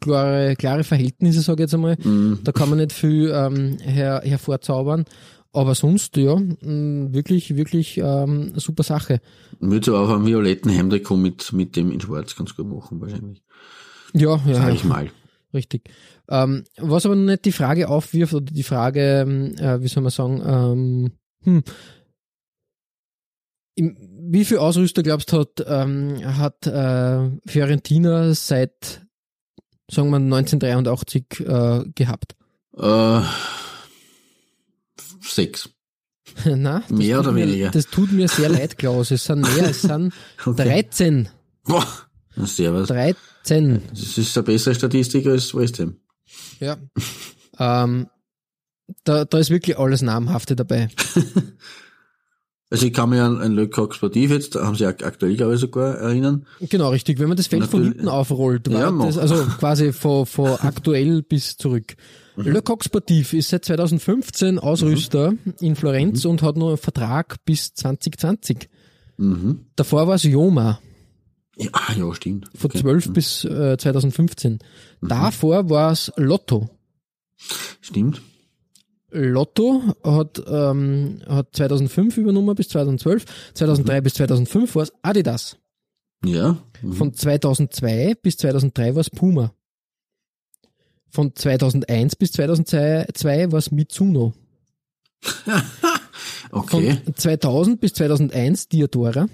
[0.00, 1.96] klare, klare Verhältnisse, sage ich jetzt einmal.
[2.02, 2.40] Mhm.
[2.44, 5.04] Da kann man nicht viel ähm, her, hervorzaubern.
[5.52, 9.20] Aber sonst, ja, wirklich, wirklich ähm, super Sache.
[9.58, 13.42] Würde auch einen violetten Hemdtrikot mit, mit dem in schwarz ganz gut machen, wahrscheinlich.
[14.12, 15.10] Ja, ja, Sag ich mal.
[15.54, 15.88] Richtig.
[16.28, 20.10] Ähm, was aber noch nicht die Frage aufwirft, oder die Frage, äh, wie soll man
[20.10, 21.12] sagen, ähm,
[21.44, 21.62] hm,
[23.76, 23.96] im,
[24.28, 29.06] wie viel Ausrüster glaubst du hat, ähm, hat äh, Fiorentina seit,
[29.90, 32.34] sagen wir, 1983 äh, gehabt?
[32.76, 33.20] Äh,
[35.22, 35.70] sechs.
[36.44, 37.70] Na, Mehr oder mir, weniger?
[37.70, 39.10] Das tut mir sehr leid, Klaus.
[39.10, 40.12] Es sind mehr, es sind
[40.44, 40.64] Okay.
[40.64, 41.28] 13.
[41.64, 41.86] Boah,
[42.36, 42.88] servus.
[42.88, 43.82] 13.
[43.90, 45.96] Das ist eine bessere Statistik als West Ham.
[46.60, 46.76] Ja.
[47.58, 48.08] ähm,
[49.04, 50.88] da, da ist wirklich alles Namhafte dabei.
[52.68, 55.36] Also ich kann mich an, an Le Coq Sportif jetzt, da haben sie ak- aktuell,
[55.36, 56.46] glaube ich, sogar erinnern.
[56.60, 57.20] Genau, richtig.
[57.20, 57.96] Wenn man das Feld von Natürlich.
[57.98, 61.94] hinten aufrollt, Ja, das, also quasi von, von aktuell bis zurück.
[62.36, 62.44] Mhm.
[62.52, 66.30] Le Coq Sportif ist seit 2015 Ausrüster in Florenz Mhm.
[66.30, 68.68] und hat noch einen Vertrag bis 2020.
[69.16, 69.60] Mhm.
[69.76, 70.80] Davor war es Joma
[71.56, 72.50] Ja, ah, ja, stimmt.
[72.56, 72.78] von Okay.
[72.78, 72.82] Mhm.
[72.82, 74.58] 12 bis äh, 2015.
[75.02, 76.68] Davor war es Lotto.
[77.80, 78.20] Stimmt.
[79.10, 83.24] Lotto hat, ähm, hat 2005 übernommen bis 2012.
[83.54, 85.56] 2003 bis 2005 war es Adidas.
[86.24, 86.58] Ja.
[86.82, 86.92] Mhm.
[86.92, 89.52] Von 2002 bis 2003 war es Puma.
[91.08, 94.34] Von 2001 bis 2002 war es Mitsuno.
[96.50, 96.98] Okay.
[97.04, 99.28] Von 2000 bis 2001 Diadora.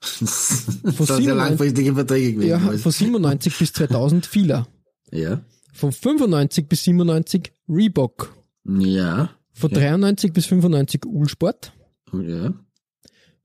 [0.00, 2.48] das sind 97 langfristige Verträge gewesen.
[2.48, 4.66] Ja, von 97 bis 2000 Fila.
[5.10, 5.40] ja.
[5.72, 8.35] Von 95 bis 97 Reebok.
[8.68, 9.30] Ja.
[9.52, 11.72] Von 93 bis 95 Ulsport.
[12.12, 12.52] Ja.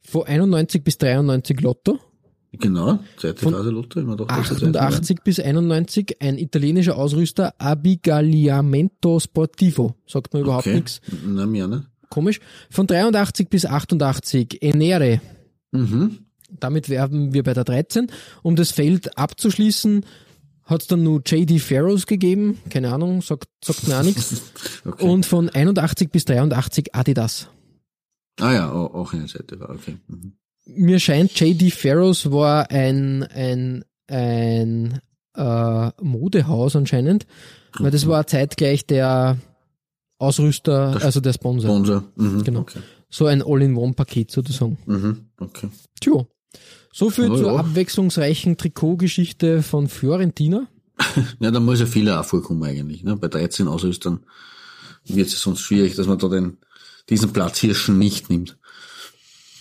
[0.01, 1.99] Von 91 bis 93 Lotto.
[2.53, 2.99] Genau.
[3.17, 7.53] Zweite Von Phase Lotto, immer doch das der zweiten 88 bis 91 ein italienischer Ausrüster
[7.59, 9.95] Abigaliamento Sportivo.
[10.05, 10.75] Sagt man überhaupt okay.
[10.75, 11.01] nichts.
[11.25, 11.83] Na, mir nicht.
[12.09, 12.41] Komisch.
[12.69, 15.21] Von 83 bis 88 Enere.
[15.71, 16.25] Mhm.
[16.59, 18.07] Damit werben wir bei der 13.
[18.43, 20.05] Um das Feld abzuschließen,
[20.71, 22.57] hat es dann nur JD Farrows gegeben.
[22.71, 24.41] Keine Ahnung, sagt, sagt mir auch nichts.
[24.85, 25.07] Okay.
[25.07, 27.49] Und von 81 bis 83 Adidas.
[28.39, 29.97] ah ja, au- auch eine Seite war, okay.
[30.07, 30.33] Mhm.
[30.65, 34.99] Mir scheint, JD Farrows war ein, ein, ein
[35.35, 37.27] äh, Modehaus anscheinend,
[37.77, 39.37] weil das war zeitgleich der
[40.17, 41.69] Ausrüster, also der Sponsor.
[41.69, 42.03] Sponsor.
[42.15, 42.43] Mhm.
[42.43, 42.59] Genau.
[42.61, 42.79] Okay.
[43.09, 44.77] So ein All-in-One-Paket sozusagen.
[44.85, 45.29] Mhm.
[45.39, 45.69] Okay.
[45.99, 46.25] Tja,
[46.91, 47.55] so viel Ja, zur ja.
[47.57, 50.67] abwechslungsreichen Trikotgeschichte von Fiorentina.
[51.39, 53.03] Ja, da muss ja viel auch vorkommen eigentlich.
[53.03, 53.15] Ne?
[53.17, 54.19] Bei 13 Ausrüstern
[55.05, 56.57] wird es sonst schwierig, dass man da den,
[57.09, 58.57] diesen Platz hier schon nicht nimmt.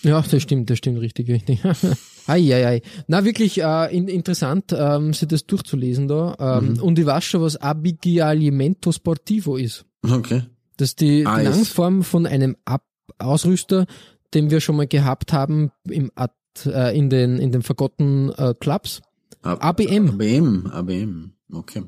[0.03, 1.61] Ja, das stimmt, das stimmt richtig, richtig.
[2.27, 2.81] Eieiei.
[3.07, 6.35] Na, wirklich äh, in, interessant, ähm, sich das durchzulesen da.
[6.59, 6.83] Ähm, Mhm.
[6.83, 9.85] Und ich weiß schon, was Abbigliamento Sportivo ist.
[10.07, 10.43] Okay.
[10.77, 11.45] Das ist die, Ah, die.
[11.45, 12.83] Langform von einem Ab
[13.17, 13.85] Ausrüster,
[14.33, 16.33] den wir schon mal gehabt haben im Ad,
[16.65, 19.01] äh, in den in den Forgotten äh, Clubs.
[19.41, 20.09] Ab- ABM.
[20.11, 21.31] ABM, ABM.
[21.51, 21.83] Okay.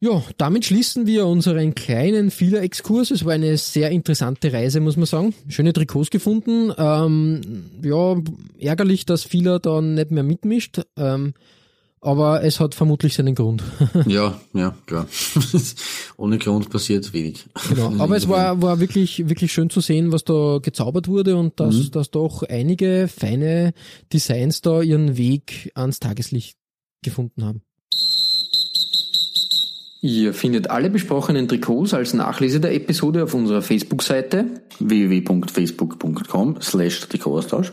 [0.00, 3.10] Ja, damit schließen wir unseren kleinen Fehler-Exkurs.
[3.10, 5.34] Es war eine sehr interessante Reise, muss man sagen.
[5.48, 6.72] Schöne Trikots gefunden.
[6.78, 7.40] Ähm,
[7.82, 8.16] ja,
[8.60, 10.82] ärgerlich, dass Fehler dann nicht mehr mitmischt.
[10.96, 11.34] Ähm,
[12.00, 13.62] aber es hat vermutlich seinen Grund.
[14.06, 15.06] Ja, ja, klar.
[16.16, 17.46] Ohne Grund passiert wenig.
[17.68, 17.92] Genau.
[17.98, 21.90] Aber es war, war wirklich, wirklich schön zu sehen, was da gezaubert wurde und dass,
[21.90, 23.72] dass doch einige feine
[24.12, 26.56] Designs da ihren Weg ans Tageslicht
[27.02, 27.62] gefunden haben.
[30.00, 37.72] Ihr findet alle besprochenen Trikots als Nachlese der Episode auf unserer Facebook-Seite www.facebook.com slash Trikotaustausch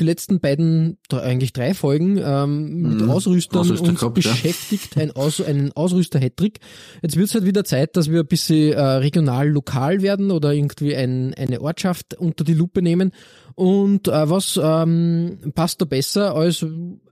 [0.00, 3.10] die letzten beiden, eigentlich drei Folgen ähm, mit Mhm.
[3.10, 4.30] Ausrüstern Ausrüster uns gehabt, ja.
[4.30, 6.60] beschäftigt, ein Aus, einen Ausrüster-Hattrick.
[7.02, 10.52] Jetzt wird es halt wieder Zeit, dass wir ein bisschen äh, regional lokal werden oder
[10.52, 13.12] irgendwie ein, eine Ortschaft unter die Lupe nehmen.
[13.54, 16.64] Und äh, was ähm, passt da besser als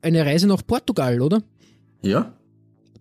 [0.02, 1.42] eine Reise nach Portugal, oder?
[2.02, 2.32] Ja,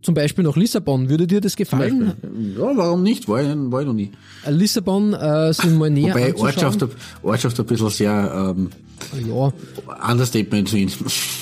[0.01, 1.09] Zum Beispiel nach Lissabon.
[1.09, 2.13] Würde dir das gefallen?
[2.57, 3.27] Ja, warum nicht?
[3.27, 4.11] War ich, war ich noch nie.
[4.45, 6.33] Äh, Lissabon äh, sind mal näher Wobei.
[6.35, 6.85] Ortschaft,
[7.21, 8.69] Ortschaft ein bisschen sehr ähm,
[9.27, 9.51] Ja,
[10.09, 10.91] Understatement zu ihnen.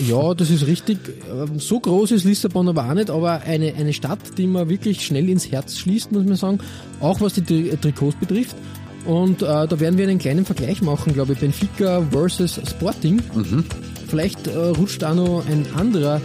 [0.07, 0.97] Ja, das ist richtig.
[1.31, 5.05] Ähm, So groß ist Lissabon aber auch nicht, aber eine, eine Stadt, die man wirklich
[5.05, 6.57] schnell ins Herz schließt, muss man sagen.
[6.99, 8.55] Auch was die Tri Trikots betrifft.
[9.05, 11.39] Und äh, da werden wir einen kleinen Vergleich machen, glaube ich.
[11.39, 13.21] Benfica versus Sporting.
[14.07, 16.19] Vielleicht äh, rutscht auch noch ein anderer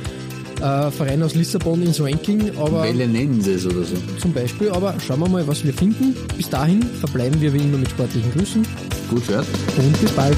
[0.63, 3.97] äh, Verein aus Lissabon ins Ranking, aber Belenenses oder so.
[4.21, 4.71] zum Beispiel.
[4.71, 6.15] Aber schauen wir mal, was wir finden.
[6.37, 8.67] Bis dahin verbleiben wir wie immer mit sportlichen Grüßen
[9.11, 9.41] Gut, ja.
[9.41, 10.37] und bis bald.